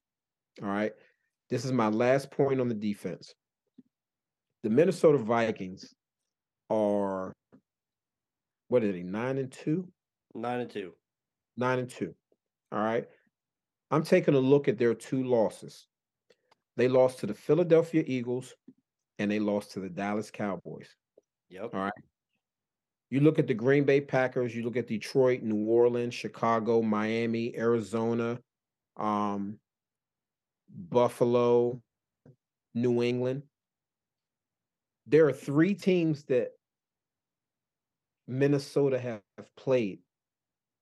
[0.61, 0.93] All right.
[1.49, 3.33] This is my last point on the defense.
[4.63, 5.93] The Minnesota Vikings
[6.69, 7.33] are
[8.67, 9.87] what are they, nine and two?
[10.35, 10.93] Nine and two.
[11.57, 12.13] Nine and two.
[12.71, 13.05] All right.
[13.89, 15.87] I'm taking a look at their two losses.
[16.77, 18.53] They lost to the Philadelphia Eagles
[19.17, 20.87] and they lost to the Dallas Cowboys.
[21.49, 21.71] Yep.
[21.73, 21.93] All right.
[23.09, 27.57] You look at the Green Bay Packers, you look at Detroit, New Orleans, Chicago, Miami,
[27.57, 28.39] Arizona,
[28.97, 29.57] um,
[30.69, 31.81] Buffalo,
[32.73, 33.43] New England.
[35.07, 36.51] There are three teams that
[38.27, 39.21] Minnesota have
[39.57, 39.99] played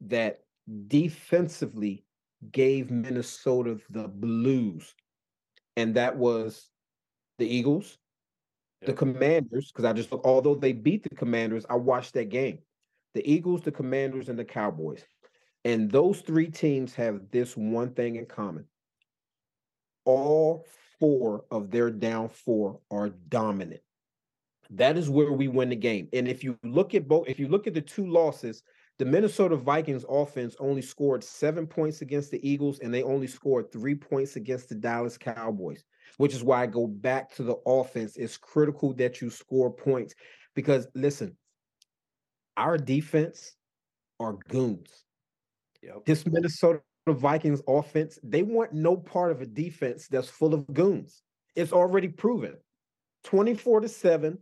[0.02, 0.42] that
[0.88, 2.04] defensively
[2.52, 4.94] gave Minnesota the blues.
[5.76, 6.70] And that was
[7.38, 7.98] the Eagles,
[8.82, 8.88] yep.
[8.88, 12.60] the Commanders, because I just although they beat the Commanders, I watched that game.
[13.14, 15.04] The Eagles, the Commanders, and the Cowboys.
[15.64, 18.66] And those three teams have this one thing in common.
[20.08, 20.66] All
[20.99, 23.82] four of their down four are dominant.
[24.70, 26.08] That is where we win the game.
[26.14, 28.64] And if you look at both, if you look at the two losses,
[28.99, 33.72] the Minnesota Vikings offense only scored seven points against the Eagles, and they only scored
[33.72, 35.84] three points against the Dallas Cowboys,
[36.18, 38.16] which is why I go back to the offense.
[38.16, 40.16] It's critical that you score points
[40.55, 41.36] because listen,
[42.55, 43.55] our defense
[44.20, 45.03] are goons.
[45.84, 46.05] Yep.
[46.05, 46.82] This Minnesota
[47.14, 51.22] Vikings offense, they want no part of a defense that's full of goons.
[51.55, 52.55] It's already proven
[53.24, 54.38] 24 to 7,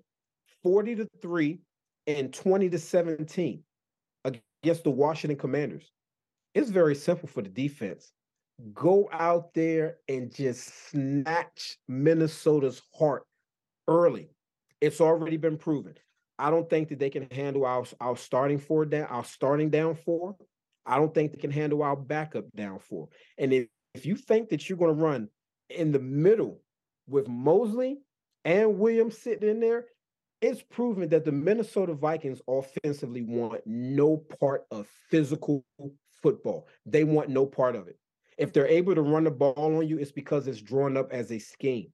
[0.64, 1.60] 40 to 3,
[2.08, 3.64] and 20 to 17
[4.24, 5.92] against the Washington Commanders.
[6.54, 8.12] It's very simple for the defense.
[8.74, 13.26] Go out there and just snatch Minnesota's heart
[13.88, 14.30] early.
[14.80, 15.96] It's already been proven.
[16.38, 19.96] I don't think that they can handle our, our starting four down, our starting down
[19.96, 20.36] four.
[20.86, 23.10] I don't think they can handle our backup down four.
[23.38, 25.30] And if, if you think that you're going to run
[25.70, 26.62] in the middle
[27.08, 28.00] with Mosley
[28.44, 29.86] and Williams sitting in there,
[30.42, 35.66] it's proven that the Minnesota Vikings offensively want no part of physical
[36.22, 36.68] football.
[36.86, 37.98] They want no part of it.
[38.38, 41.32] If they're able to run the ball on you, it's because it's drawn up as
[41.32, 41.88] a scheme.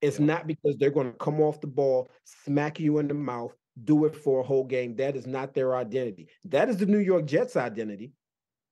[0.00, 0.26] It's yeah.
[0.26, 4.04] not because they're going to come off the ball, smack you in the mouth, do
[4.04, 4.96] it for a whole game.
[4.96, 6.28] That is not their identity.
[6.44, 8.12] That is the New York Jets' identity.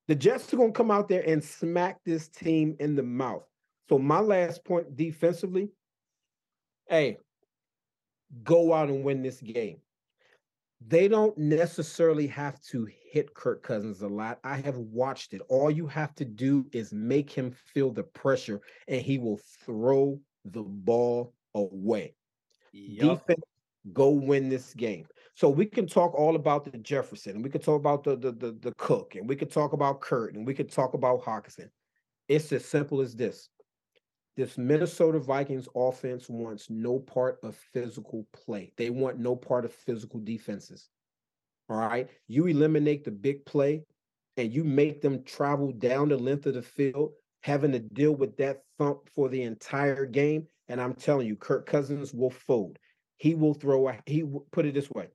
[0.09, 3.45] The Jets are going to come out there and smack this team in the mouth.
[3.89, 5.71] So, my last point defensively
[6.89, 7.19] hey,
[8.43, 9.79] go out and win this game.
[10.87, 14.39] They don't necessarily have to hit Kirk Cousins a lot.
[14.45, 15.43] I have watched it.
[15.49, 20.21] All you have to do is make him feel the pressure and he will throw
[20.45, 22.15] the ball away.
[22.73, 23.01] Yep.
[23.01, 23.45] Defense,
[23.93, 25.07] go win this game.
[25.39, 28.33] So we can talk all about the Jefferson, and we can talk about the, the
[28.33, 31.71] the the, Cook, and we can talk about Kurt, and we can talk about Hockenson.
[32.27, 33.49] It's as simple as this:
[34.37, 38.73] this Minnesota Vikings offense wants no part of physical play.
[38.77, 40.89] They want no part of physical defenses.
[41.69, 42.09] All right.
[42.27, 43.85] You eliminate the big play
[44.39, 47.13] and you make them travel down the length of the field,
[47.45, 50.49] having to deal with that thump for the entire game.
[50.67, 52.77] And I'm telling you, Kirk Cousins will fold.
[53.19, 55.11] He will throw a, he put it this way.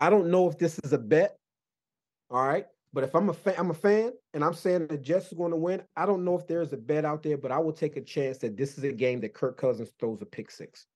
[0.00, 1.36] I don't know if this is a bet.
[2.30, 2.66] All right.
[2.92, 5.52] But if I'm a fan, I'm a fan, and I'm saying the Jets are going
[5.52, 5.82] to win.
[5.96, 8.38] I don't know if there's a bet out there, but I will take a chance
[8.38, 10.86] that this is a game that Kirk Cousins throws a pick six.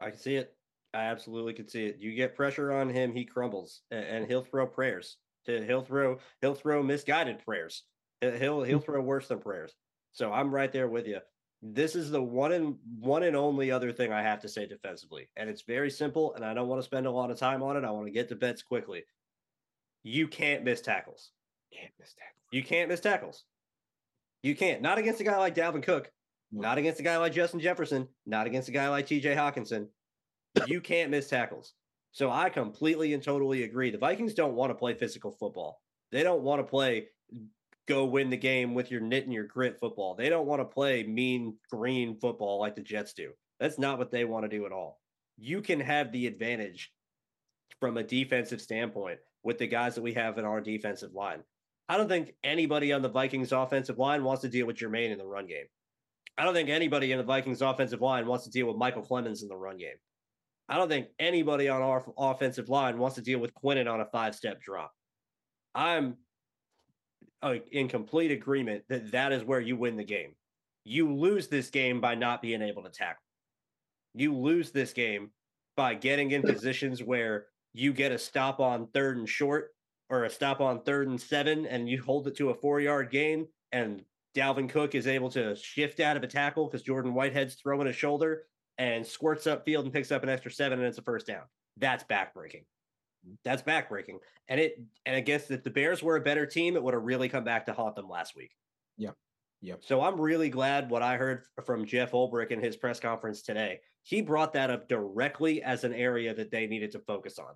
[0.00, 0.54] I can see it.
[0.94, 1.96] I absolutely can see it.
[1.98, 5.16] You get pressure on him, he crumbles, and he'll throw prayers.
[5.44, 7.84] He'll throw he'll throw misguided prayers.
[8.20, 8.78] He'll he'll mm-hmm.
[8.78, 9.74] throw worse than prayers.
[10.12, 11.18] So I'm right there with you.
[11.60, 15.28] This is the one and one and only other thing I have to say defensively,
[15.36, 16.34] and it's very simple.
[16.34, 17.84] And I don't want to spend a lot of time on it.
[17.84, 19.04] I want to get to bets quickly
[20.02, 21.30] you can't miss tackles.
[21.72, 22.48] Can't miss tackles.
[22.50, 23.44] You can't miss tackles.
[24.42, 24.80] You can't.
[24.80, 26.10] Not against a guy like Dalvin Cook.
[26.50, 26.62] No.
[26.62, 28.08] Not against a guy like Justin Jefferson.
[28.24, 29.88] Not against a guy like TJ Hockenson.
[30.66, 31.74] you can't miss tackles.
[32.12, 33.90] So I completely and totally agree.
[33.90, 35.82] The Vikings don't want to play physical football.
[36.10, 37.08] They don't want to play
[37.88, 40.14] go win the game with your knit and your grit football.
[40.14, 43.32] They don't want to play mean green football like the Jets do.
[43.58, 45.00] That's not what they want to do at all.
[45.38, 46.92] You can have the advantage
[47.80, 51.42] from a defensive standpoint with the guys that we have in our defensive line.
[51.88, 55.18] I don't think anybody on the Vikings offensive line wants to deal with Jermaine in
[55.18, 55.64] the run game.
[56.36, 59.42] I don't think anybody in the Vikings offensive line wants to deal with Michael Clemons
[59.42, 59.96] in the run game.
[60.68, 64.04] I don't think anybody on our offensive line wants to deal with Quinnen on a
[64.04, 64.92] five step drop.
[65.74, 66.16] I'm
[67.42, 70.34] uh, in complete agreement that that is where you win the game.
[70.84, 73.22] You lose this game by not being able to tackle.
[74.14, 75.30] You lose this game
[75.76, 79.70] by getting in positions where you get a stop on third and short
[80.10, 83.10] or a stop on third and seven and you hold it to a four yard
[83.10, 84.02] gain and
[84.34, 87.92] Dalvin Cook is able to shift out of a tackle because Jordan Whitehead's throwing a
[87.92, 88.44] shoulder
[88.78, 91.42] and squirts up field and picks up an extra seven and it's a first down.
[91.76, 92.64] That's backbreaking.
[93.44, 94.18] That's backbreaking.
[94.48, 97.02] And it and I guess if the Bears were a better team, it would have
[97.02, 98.52] really come back to haunt them last week.
[98.96, 99.10] Yeah.
[99.60, 99.80] Yep.
[99.82, 103.80] So I'm really glad what I heard from Jeff Ulbrich in his press conference today.
[104.04, 107.54] He brought that up directly as an area that they needed to focus on.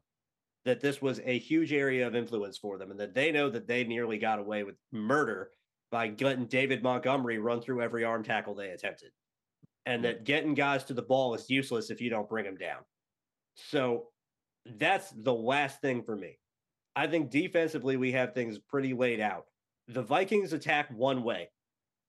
[0.64, 3.66] That this was a huge area of influence for them, and that they know that
[3.66, 5.50] they nearly got away with murder
[5.90, 9.10] by letting David Montgomery run through every arm tackle they attempted.
[9.86, 12.82] And that getting guys to the ball is useless if you don't bring them down.
[13.54, 14.11] So
[14.66, 16.38] that's the last thing for me.
[16.94, 19.46] I think defensively, we have things pretty laid out.
[19.88, 21.50] The Vikings attack one way.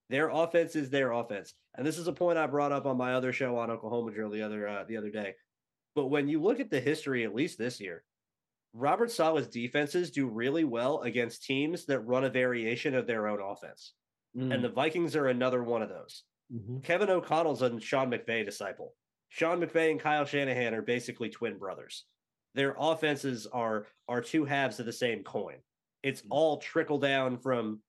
[0.10, 3.14] Their offense is their offense, and this is a point I brought up on my
[3.14, 5.34] other show on Oklahoma Drill the other uh, the other day.
[5.95, 8.04] But when you look at the history, at least this year,
[8.74, 13.39] Robert Saleh's defenses do really well against teams that run a variation of their own
[13.41, 13.93] offense,
[14.38, 14.54] mm.
[14.54, 16.24] and the Vikings are another one of those.
[16.54, 16.80] Mm-hmm.
[16.80, 18.93] Kevin O'Connell's a Sean McVay disciple.
[19.30, 22.06] Sean McVay and Kyle Shanahan are basically twin brothers.
[22.56, 25.58] Their offenses are are two halves of the same coin.
[26.01, 26.28] It's mm.
[26.30, 27.80] all trickle down from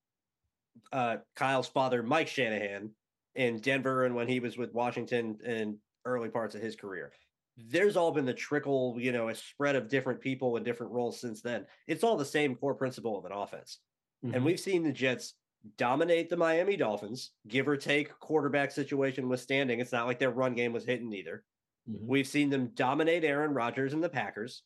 [0.93, 2.91] uh, Kyle's father, Mike Shanahan,
[3.35, 7.13] in Denver, and when he was with Washington in early parts of his career.
[7.57, 11.21] There's all been the trickle, you know, a spread of different people in different roles
[11.21, 11.67] since then.
[11.87, 13.79] It's all the same core principle of an offense.
[14.25, 14.35] Mm-hmm.
[14.35, 15.35] And we've seen the Jets
[15.79, 19.81] dominate the Miami Dolphins, give or take quarterback situation withstanding.
[19.81, 21.45] It's not like their run game was hitting either.
[21.91, 22.07] Mm-hmm.
[22.07, 24.63] We've seen them dominate Aaron Rodgers and the Packers,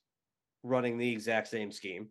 [0.62, 2.08] running the exact same scheme.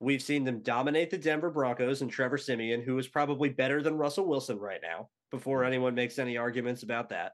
[0.00, 3.96] We've seen them dominate the Denver Broncos and Trevor Siemian, who is probably better than
[3.96, 5.68] Russell Wilson right now, before mm-hmm.
[5.68, 7.32] anyone makes any arguments about that.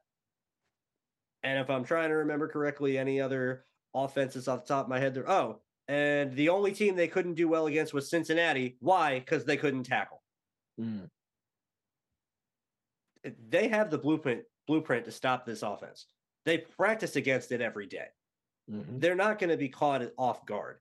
[1.43, 4.99] And if I'm trying to remember correctly, any other offenses off the top of my
[4.99, 5.31] head, there.
[5.31, 8.77] Oh, and the only team they couldn't do well against was Cincinnati.
[8.81, 9.18] Why?
[9.18, 10.22] Because they couldn't tackle.
[10.81, 11.11] Mm.
[13.49, 16.07] They have the blueprint blueprint to stop this offense.
[16.45, 18.07] They practice against it every day.
[18.71, 18.99] Mm-hmm.
[18.99, 20.79] They're not going to be caught off guard.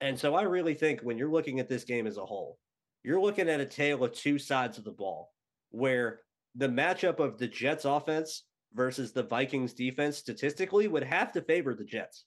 [0.00, 2.58] And so I really think when you're looking at this game as a whole,
[3.02, 5.32] you're looking at a tale of two sides of the ball
[5.70, 6.20] where
[6.54, 8.44] the matchup of the Jets offense
[8.74, 12.24] versus the Vikings defense statistically would have to favor the Jets.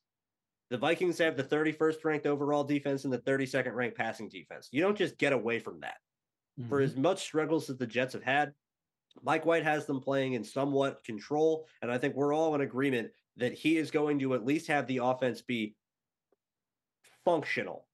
[0.69, 4.69] The Vikings have the 31st ranked overall defense and the 32nd ranked passing defense.
[4.71, 5.97] You don't just get away from that.
[6.59, 6.69] Mm-hmm.
[6.69, 8.53] For as much struggles as the Jets have had,
[9.23, 11.67] Mike White has them playing in somewhat control.
[11.81, 14.87] And I think we're all in agreement that he is going to at least have
[14.87, 15.75] the offense be
[17.25, 17.87] functional.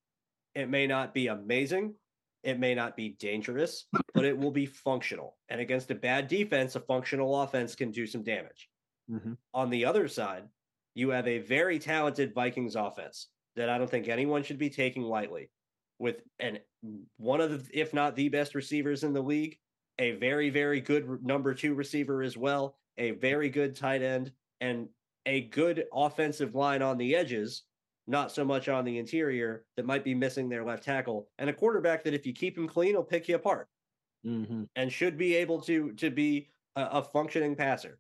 [0.54, 1.96] It may not be amazing.
[2.44, 5.38] It may not be dangerous, but it will be functional.
[5.50, 8.70] And against a bad defense, a functional offense can do some damage.
[9.12, 9.34] Mm-hmm.
[9.54, 10.44] On the other side,
[10.94, 15.04] you have a very talented Vikings offense that I don't think anyone should be taking
[15.04, 15.50] lightly.
[15.98, 16.60] With an
[17.18, 19.58] one of the, if not the best receivers in the league,
[20.00, 24.32] a very, very good number two receiver as well, a very good tight end,
[24.62, 24.88] and
[25.26, 27.64] a good offensive line on the edges
[28.08, 31.54] not so much on the interior that might be missing their left tackle, and a
[31.54, 33.68] quarterback that if you keep him clean, will pick you apart,
[34.26, 34.64] mm-hmm.
[34.76, 38.00] and should be able to to be a, a functioning passer.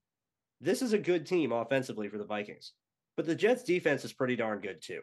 [0.62, 2.74] This is a good team offensively for the Vikings,
[3.18, 5.02] but the Jets' defense is pretty darn good too.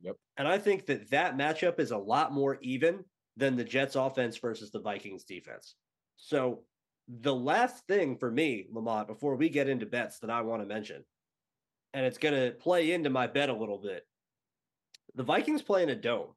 [0.00, 3.04] Yep, and I think that that matchup is a lot more even
[3.36, 5.74] than the Jets' offense versus the Vikings' defense.
[6.18, 6.64] So
[7.08, 10.66] the last thing for me, Lamont, before we get into bets that I want to
[10.66, 11.04] mention,
[11.94, 14.06] and it's going to play into my bet a little bit,
[15.14, 16.34] the Vikings play in a dome.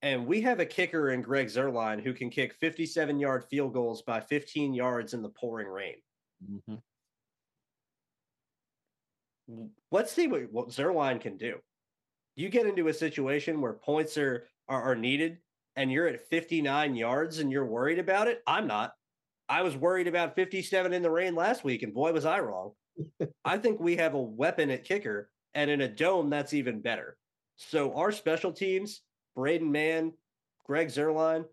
[0.00, 4.02] And we have a kicker in Greg Zuerlein who can kick 57 yard field goals
[4.02, 5.94] by 15 yards in the pouring rain.
[6.50, 6.74] Mm-hmm.
[9.90, 11.58] Let's see what, what Zuerlein can do.
[12.34, 15.38] You get into a situation where points are, are, are needed
[15.76, 18.42] and you're at 59 yards and you're worried about it.
[18.46, 18.92] I'm not.
[19.48, 22.72] I was worried about 57 in the rain last week, and boy, was I wrong.
[23.44, 27.16] I think we have a weapon at kicker, and in a dome, that's even better.
[27.56, 29.02] So our special teams,
[29.34, 30.12] Braden Mann,
[30.64, 31.44] Greg Zuerlein,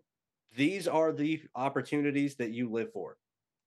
[0.56, 3.16] these are the opportunities that you live for.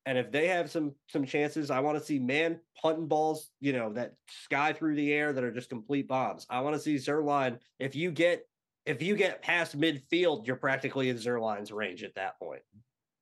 [0.05, 3.71] And if they have some some chances, I want to see Mann punting balls, you
[3.71, 6.45] know, that sky through the air that are just complete bombs.
[6.49, 7.59] I want to see Zuerlein.
[7.79, 8.45] If you get
[8.85, 12.61] if you get past midfield, you're practically in Zuerlein's range at that point.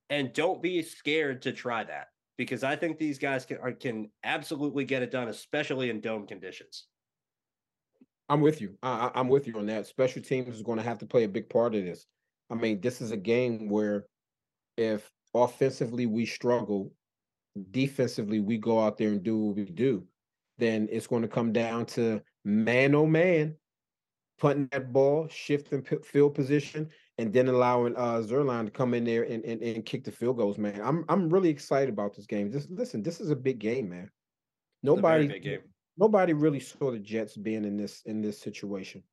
[0.09, 2.07] And don't be scared to try that
[2.38, 6.88] because I think these guys can can absolutely get it done, especially in dome conditions.
[8.28, 8.78] I'm with you.
[8.82, 9.88] I, I'm with you on that.
[9.88, 12.05] Special teams is going to have to play a big part of this.
[12.49, 14.05] I mean, this is a game where
[14.78, 16.93] if offensively we struggle,
[17.72, 20.05] defensively we go out there and do what we do,
[20.57, 23.55] then it's going to come down to man oh man,
[24.41, 26.89] punting that ball, shifting field position,
[27.19, 30.37] and then allowing uh Zuerlein to come in there and, and, and kick the field
[30.37, 30.81] goals, man.
[30.83, 32.51] I'm I'm really excited about this game.
[32.51, 34.09] Just listen, this is a big game, man.
[34.81, 35.59] Nobody big game.
[35.95, 39.03] nobody really saw the Jets being in this in this situation.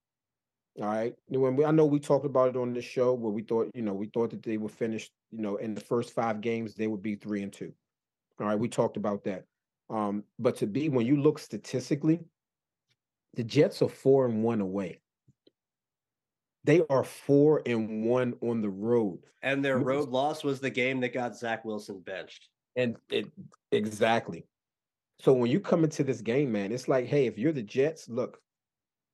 [0.80, 1.14] All right.
[1.28, 3.82] When we, I know we talked about it on this show where we thought, you
[3.82, 6.86] know, we thought that they would finish, you know, in the first five games, they
[6.86, 7.72] would be three and two.
[8.40, 8.58] All right.
[8.58, 9.44] We talked about that.
[9.90, 12.20] Um, but to be when you look statistically,
[13.34, 15.00] the Jets are four and one away.
[16.68, 19.20] They are four and one on the road.
[19.42, 22.50] And their road loss was the game that got Zach Wilson benched.
[22.76, 23.24] And it
[23.72, 24.44] exactly.
[25.18, 28.06] So when you come into this game, man, it's like, hey, if you're the Jets,
[28.10, 28.38] look,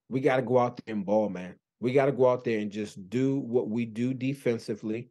[0.09, 1.55] we got to go out there and ball, man.
[1.79, 5.11] We got to go out there and just do what we do defensively.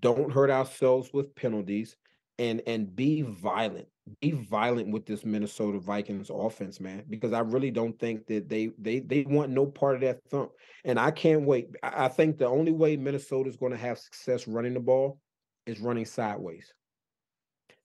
[0.00, 1.96] Don't hurt ourselves with penalties
[2.38, 3.88] and and be violent.
[4.20, 8.70] Be violent with this Minnesota Vikings offense, man, because I really don't think that they
[8.78, 10.52] they they want no part of that thump.
[10.84, 11.68] And I can't wait.
[11.82, 15.18] I think the only way Minnesota is going to have success running the ball
[15.66, 16.72] is running sideways.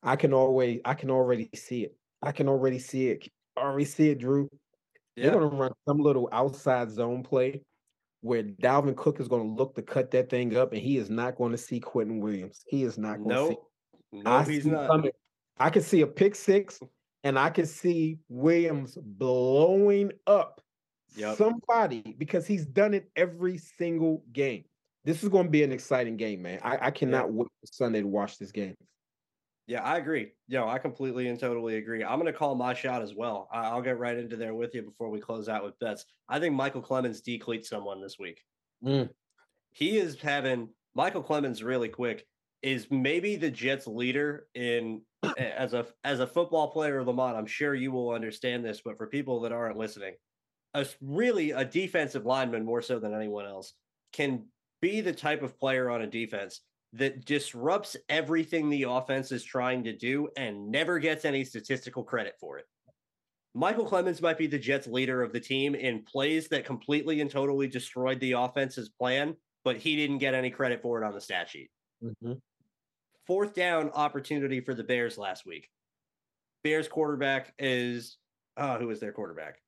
[0.02, 1.96] I can always I can already see it.
[2.22, 3.28] I can already see it.
[3.58, 4.50] already see it, Drew.
[5.16, 5.32] Yeah.
[5.32, 7.62] They're going to run some little outside zone play
[8.22, 11.10] where Dalvin Cook is going to look to cut that thing up, and he is
[11.10, 12.64] not going to see Quinnen Williams.
[12.66, 13.58] He is not going to see.
[14.14, 14.88] No, I he's not.
[14.88, 15.12] Coming.
[15.58, 16.80] I can see a pick six,
[17.24, 20.62] and I can see Williams blowing up
[21.16, 21.38] yep.
[21.38, 24.66] somebody because he's done it every single game.
[25.04, 26.60] This is going to be an exciting game, man.
[26.64, 27.34] I, I cannot yep.
[27.34, 28.76] wait for Sunday to watch this game.
[29.66, 30.32] Yeah, I agree.
[30.48, 32.04] Yo, I completely and totally agree.
[32.04, 33.48] I'm going to call my shot as well.
[33.52, 36.06] I'll get right into there with you before we close out with bets.
[36.28, 38.42] I think Michael Clemons decleats someone this week.
[38.84, 39.10] Mm.
[39.72, 42.26] He is having Michael Clemons really quick
[42.64, 45.02] is maybe the Jets leader in
[45.38, 47.38] as a as a football player, Lamont.
[47.38, 50.16] I'm sure you will understand this, but for people that aren't listening,
[50.74, 53.74] a really a defensive lineman more so than anyone else
[54.14, 54.46] can
[54.82, 56.62] be the type of player on a defense
[56.94, 62.36] that disrupts everything the offense is trying to do and never gets any statistical credit
[62.40, 62.66] for it.
[63.56, 67.30] Michael Clemons might be the Jets leader of the team in plays that completely and
[67.30, 71.22] totally destroyed the offense's plan, but he didn't get any credit for it on the
[71.22, 71.70] stat sheet.
[72.04, 72.34] Mm-hmm.
[73.28, 75.70] Fourth down opportunity for the Bears last week.
[76.64, 78.18] Bears quarterback is
[78.58, 79.60] uh, who was their quarterback?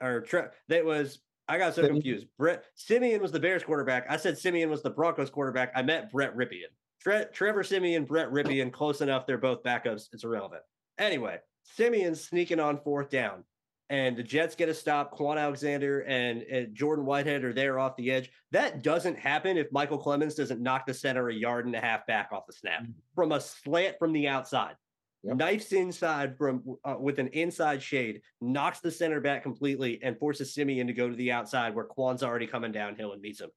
[0.00, 0.24] Or
[0.68, 2.26] that was I got so confused.
[2.38, 4.06] Brett Siemian was the Bears quarterback.
[4.08, 5.72] I said Siemian was the Broncos quarterback.
[5.74, 6.70] I met Brett Rypien.
[7.00, 9.26] Tre- Trevor Siemian, Brett Rypien, close enough.
[9.26, 10.08] They're both backups.
[10.12, 10.62] It's irrelevant.
[10.98, 13.44] Anyway, Siemian sneaking on fourth down,
[13.92, 15.14] and the Jets get a stop.
[15.14, 18.30] Kwon Alexander and, and Jordan Whitehead are there off the edge.
[18.50, 22.06] That doesn't happen if Michael Clemons doesn't knock the center a yard and a half
[22.06, 22.92] back off the snap mm-hmm.
[23.14, 24.76] from a slant from the outside.
[25.24, 25.36] Yep.
[25.36, 30.54] Knifes inside from uh, with an inside shade, knocks the center back completely, and forces
[30.54, 33.50] Siemian to go to the outside where Kwon's already coming downhill and meets him.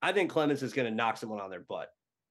[0.00, 1.88] I think Clemons is going to knock someone on their butt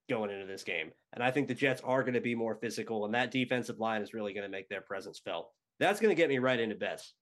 [0.09, 3.03] going into this game, and I think the Jets are going to be more physical,
[3.03, 5.51] and that defensive line is really going to make their presence felt.
[5.79, 7.13] That's going to get me right into bets.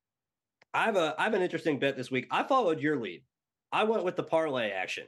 [0.74, 2.28] I have a I have an interesting bet this week.
[2.32, 3.24] I followed your lead.
[3.72, 5.06] I went with the parlay action.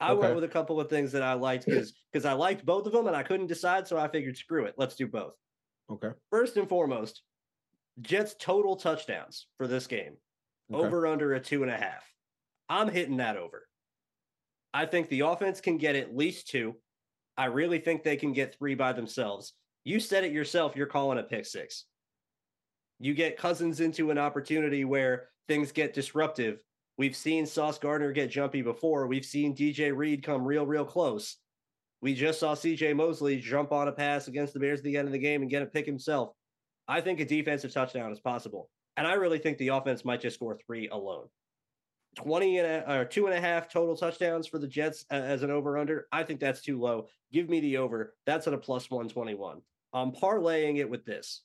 [0.00, 0.20] I okay.
[0.20, 2.92] went with a couple of things that I liked because because I liked both of
[2.92, 5.34] them and I couldn't decide, so I figured screw it, let's do both.
[5.90, 6.10] Okay.
[6.30, 7.22] First and foremost,
[8.00, 10.16] Jets total touchdowns for this game.
[10.72, 10.86] Okay.
[10.86, 12.04] Over under a two and a half.
[12.68, 13.66] I'm hitting that over.
[14.74, 16.76] I think the offense can get at least two.
[17.36, 19.54] I really think they can get three by themselves.
[19.84, 21.86] You said it yourself, you're calling a pick six.
[23.00, 26.60] You get Cousins into an opportunity where things get disruptive.
[26.96, 29.06] We've seen Sauce Gardner get jumpy before.
[29.06, 31.36] We've seen DJ Reed come real, real close.
[32.00, 35.06] We just saw CJ Mosley jump on a pass against the Bears at the end
[35.06, 36.32] of the game and get a pick himself.
[36.88, 38.70] I think a defensive touchdown is possible.
[38.96, 41.26] And I really think the offense might just score three alone.
[42.16, 45.50] 20 and a, or two and a half total touchdowns for the Jets as an
[45.50, 46.08] over under.
[46.10, 47.06] I think that's too low.
[47.32, 48.16] Give me the over.
[48.26, 49.60] That's at a plus 121.
[49.92, 51.42] I'm parlaying it with this.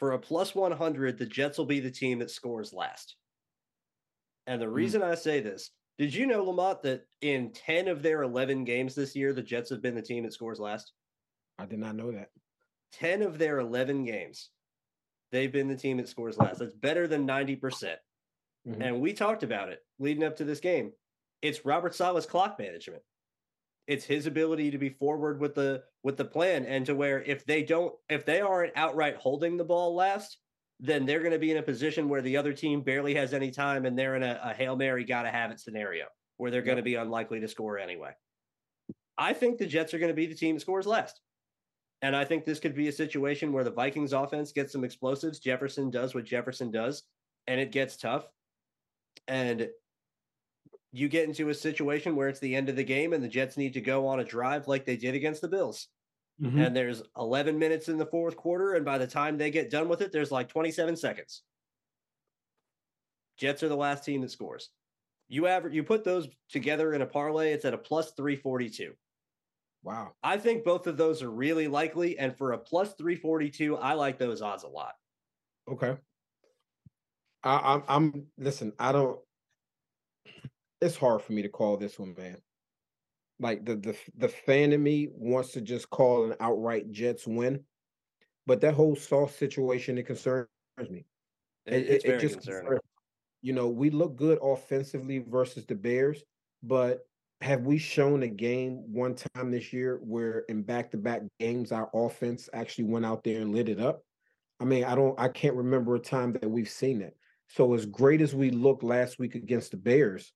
[0.00, 3.16] For a plus 100, the Jets will be the team that scores last.
[4.46, 4.72] And the hmm.
[4.72, 5.10] reason mm.
[5.10, 9.14] I say this did you know, Lamont, that in 10 of their 11 games this
[9.14, 10.92] year, the Jets have been the team that scores last?
[11.58, 12.30] I did not know that.
[12.94, 14.48] 10 of their 11 games,
[15.30, 16.60] they've been the team that scores last.
[16.60, 17.60] That's better than 90%.
[17.60, 17.98] percent
[18.66, 20.92] mm hmm And we talked about it leading up to this game.
[21.42, 23.02] It's Robert Saleh's clock management.
[23.86, 27.44] It's his ability to be forward with the with the plan and to where if
[27.44, 30.38] they don't if they aren't outright holding the ball last,
[30.78, 33.50] then they're going to be in a position where the other team barely has any
[33.50, 36.06] time and they're in a, a Hail Mary, got to have it scenario
[36.36, 38.12] where they're going to be unlikely to score anyway.
[39.18, 41.20] I think the Jets are going to be the team that scores last.
[42.00, 45.38] And I think this could be a situation where the Vikings offense gets some explosives.
[45.38, 47.02] Jefferson does what Jefferson does,
[47.46, 48.26] and it gets tough.
[49.28, 49.68] And
[50.92, 53.56] you get into a situation where it's the end of the game and the Jets
[53.56, 55.88] need to go on a drive like they did against the Bills.
[56.42, 56.60] Mm-hmm.
[56.60, 58.74] And there's 11 minutes in the fourth quarter.
[58.74, 61.42] And by the time they get done with it, there's like 27 seconds.
[63.38, 64.70] Jets are the last team that scores.
[65.28, 68.94] You average, you put those together in a parlay, it's at a plus 342.
[69.82, 70.12] Wow.
[70.22, 72.18] I think both of those are really likely.
[72.18, 74.94] And for a plus 342, I like those odds a lot.
[75.70, 75.96] Okay.
[77.44, 79.18] I, I'm, I'm, listen, I don't,
[80.80, 82.38] it's hard for me to call this one, man.
[83.38, 87.64] Like the the the fan in me wants to just call an outright Jets win,
[88.46, 91.06] but that whole Sauce situation it concerns me.
[91.66, 92.78] It, it's it, very it just concerning.
[93.42, 96.22] You know, we look good offensively versus the Bears,
[96.62, 97.00] but
[97.40, 102.50] have we shown a game one time this year where in back-to-back games our offense
[102.52, 104.02] actually went out there and lit it up?
[104.60, 107.14] I mean, I don't I can't remember a time that we've seen that.
[107.48, 110.34] So as great as we looked last week against the Bears,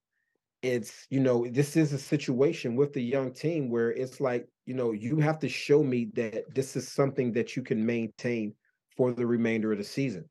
[0.64, 4.72] it's you know this is a situation with the young team where it's like you
[4.72, 8.54] know you have to show me that this is something that you can maintain
[8.96, 10.24] for the remainder of the season.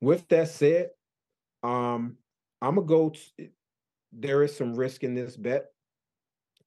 [0.00, 0.90] With that said
[1.62, 2.16] um
[2.60, 3.14] i'm gonna go
[4.12, 5.66] there is some risk in this bet.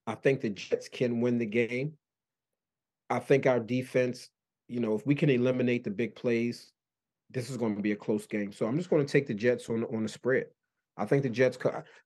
[0.07, 1.93] I think the jets can win the game.
[3.09, 4.29] I think our defense
[4.67, 6.71] you know if we can eliminate the big plays
[7.29, 8.51] this is going to be a close game.
[8.51, 10.47] So i'm just going to take the jets on on the spread
[10.97, 11.57] I think the Jets,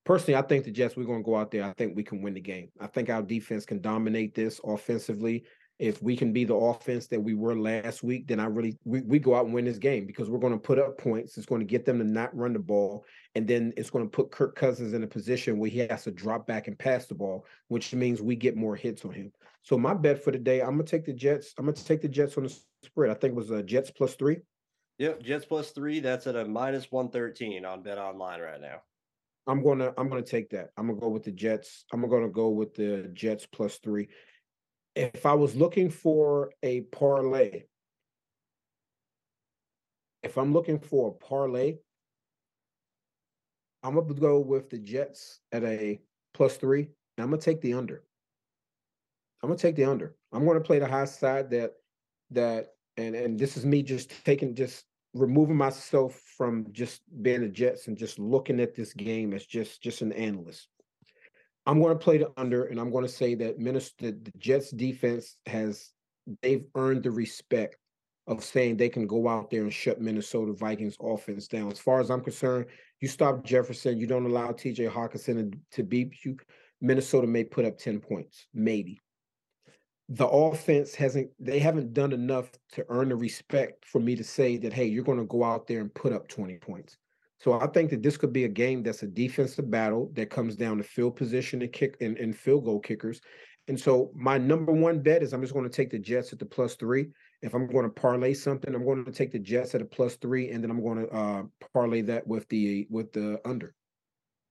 [0.04, 1.64] personally, I think the Jets, we're going to go out there.
[1.64, 2.70] I think we can win the game.
[2.80, 5.44] I think our defense can dominate this offensively.
[5.78, 9.00] If we can be the offense that we were last week, then I really, we,
[9.00, 11.38] we go out and win this game because we're going to put up points.
[11.38, 13.06] It's going to get them to not run the ball.
[13.34, 16.10] And then it's going to put Kirk Cousins in a position where he has to
[16.10, 19.32] drop back and pass the ball, which means we get more hits on him.
[19.62, 21.54] So my bet for the day, I'm going to take the Jets.
[21.56, 23.10] I'm going to take the Jets on the spread.
[23.10, 24.38] I think it was a Jets plus three.
[25.00, 25.98] Yep, Jets plus three.
[26.00, 28.82] That's at a minus one thirteen on Bet Online right now.
[29.46, 30.72] I'm gonna I'm gonna take that.
[30.76, 31.86] I'm gonna go with the Jets.
[31.90, 34.10] I'm gonna go with the Jets plus three.
[34.94, 37.62] If I was looking for a parlay,
[40.22, 41.78] if I'm looking for a parlay,
[43.82, 45.98] I'm gonna go with the Jets at a
[46.34, 48.04] plus three, and I'm gonna take the under.
[49.42, 50.14] I'm gonna take the under.
[50.30, 51.72] I'm gonna play the high side that
[52.32, 54.84] that and and this is me just taking just
[55.14, 59.82] removing myself from just being the Jets and just looking at this game as just
[59.82, 60.68] just an analyst.
[61.66, 64.70] I'm going to play the under, and I'm going to say that Minnesota, the Jets
[64.70, 65.90] defense has
[66.42, 67.76] they've earned the respect
[68.26, 71.70] of saying they can go out there and shut Minnesota Vikings offense down.
[71.70, 72.66] As far as I'm concerned,
[73.00, 76.36] you stop Jefferson, you don't allow TJ Hockenson to, to beat you.
[76.80, 79.00] Minnesota may put up 10 points, maybe
[80.10, 84.56] the offense hasn't they haven't done enough to earn the respect for me to say
[84.56, 86.98] that hey you're going to go out there and put up 20 points.
[87.38, 90.56] So i think that this could be a game that's a defensive battle that comes
[90.56, 93.20] down to field position and kick and, and field goal kickers.
[93.68, 96.40] And so my number one bet is i'm just going to take the jets at
[96.40, 97.10] the plus three.
[97.40, 100.16] If i'm going to parlay something i'm going to take the jets at a plus
[100.16, 101.42] three and then i'm going to uh,
[101.72, 103.76] parlay that with the with the under.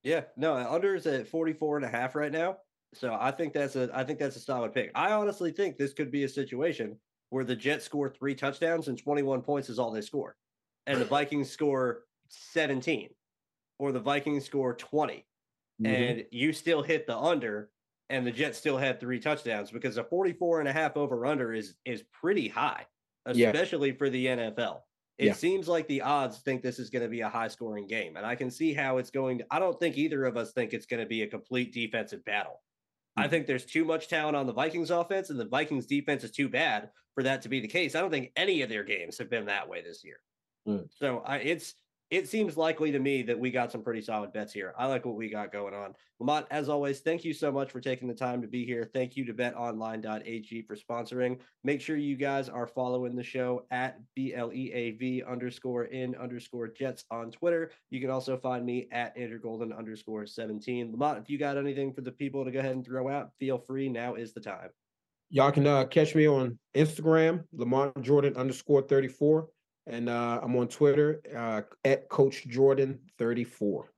[0.02, 2.56] Yeah no under is at 44 and a half right now
[2.94, 4.90] so I think that's a I think that's a solid pick.
[4.94, 6.96] I honestly think this could be a situation
[7.30, 10.36] where the Jets score three touchdowns and 21 points is all they score.
[10.86, 13.10] And the Vikings score 17
[13.78, 15.24] or the Vikings score 20
[15.82, 15.86] mm-hmm.
[15.86, 17.70] and you still hit the under
[18.08, 21.52] and the Jets still had three touchdowns because a 44 and a half over under
[21.52, 22.86] is is pretty high,
[23.26, 23.96] especially yeah.
[23.96, 24.80] for the NFL.
[25.16, 25.32] It yeah.
[25.34, 28.16] seems like the odds think this is going to be a high scoring game.
[28.16, 30.72] And I can see how it's going to, I don't think either of us think
[30.72, 32.62] it's going to be a complete defensive battle.
[33.16, 36.30] I think there's too much talent on the Vikings offense, and the Vikings defense is
[36.30, 37.94] too bad for that to be the case.
[37.94, 40.20] I don't think any of their games have been that way this year.
[40.66, 40.88] Mm.
[40.98, 41.74] So I, it's
[42.10, 44.74] it seems likely to me that we got some pretty solid bets here.
[44.76, 45.94] I like what we got going on.
[46.18, 48.90] Lamont, as always, thank you so much for taking the time to be here.
[48.92, 51.38] Thank you to betonline.ag for sponsoring.
[51.62, 57.30] Make sure you guys are following the show at BLEAV underscore in underscore jets on
[57.30, 57.70] Twitter.
[57.90, 60.90] You can also find me at Andrew Golden underscore 17.
[60.90, 63.58] Lamont, if you got anything for the people to go ahead and throw out, feel
[63.58, 63.88] free.
[63.88, 64.70] Now is the time.
[65.32, 69.46] Y'all can uh, catch me on Instagram, Lamont Jordan underscore 34
[69.86, 73.90] and uh, I'm on Twitter uh, at Coach Jordan 34.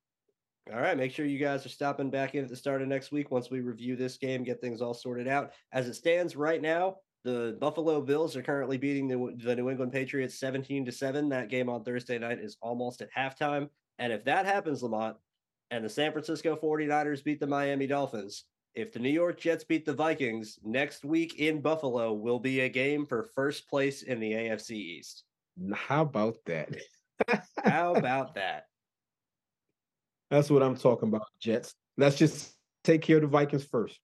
[0.72, 3.10] All right, make sure you guys are stopping back in at the start of next
[3.10, 5.52] week once we review this game, get things all sorted out.
[5.72, 9.92] As it stands right now, The Buffalo Bills are currently beating the, the New England
[9.92, 11.28] Patriots 17 to 7.
[11.28, 13.68] That game on Thursday night is almost at halftime.
[13.98, 15.16] And if that happens, Lamont,
[15.70, 18.44] and the San Francisco 49ers beat the Miami Dolphins,
[18.74, 22.68] if the New York Jets beat the Vikings, next week in Buffalo will be a
[22.68, 25.24] game for first place in the AFC East.
[25.74, 26.70] How about that?
[27.64, 28.64] How about that?
[30.30, 31.74] That's what I'm talking about, Jets.
[31.96, 32.54] Let's just
[32.84, 33.98] take care of the Vikings first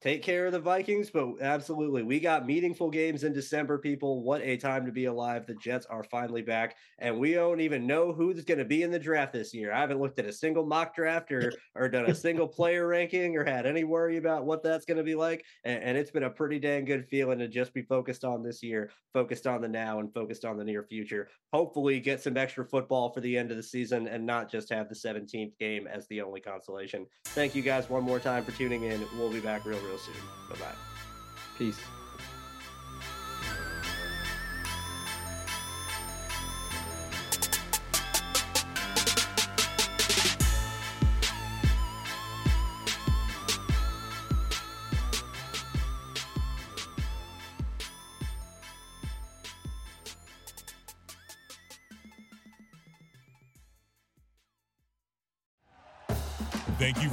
[0.00, 4.22] take care of the Vikings, but absolutely, we got meaningful games in December, people.
[4.22, 5.46] What a time to be alive.
[5.46, 8.90] The Jets are finally back, and we don't even know who's going to be in
[8.90, 9.72] the draft this year.
[9.72, 13.36] I haven't looked at a single mock draft or, or done a single player ranking
[13.36, 15.44] or had any worry about what that's going to be like.
[15.64, 18.62] And, and it's been a pretty dang good feeling to just be focused on this
[18.62, 21.28] year, focused on the now, and focused on the near future.
[21.52, 24.88] Hopefully, get some extra football for the end of the season and not just have
[24.88, 27.06] the 17th game as the only consolation.
[27.26, 29.04] Thank you guys one more time for tuning in.
[29.18, 30.14] We'll be back real, real real soon.
[30.48, 30.74] Bye bye.
[31.58, 31.80] Peace.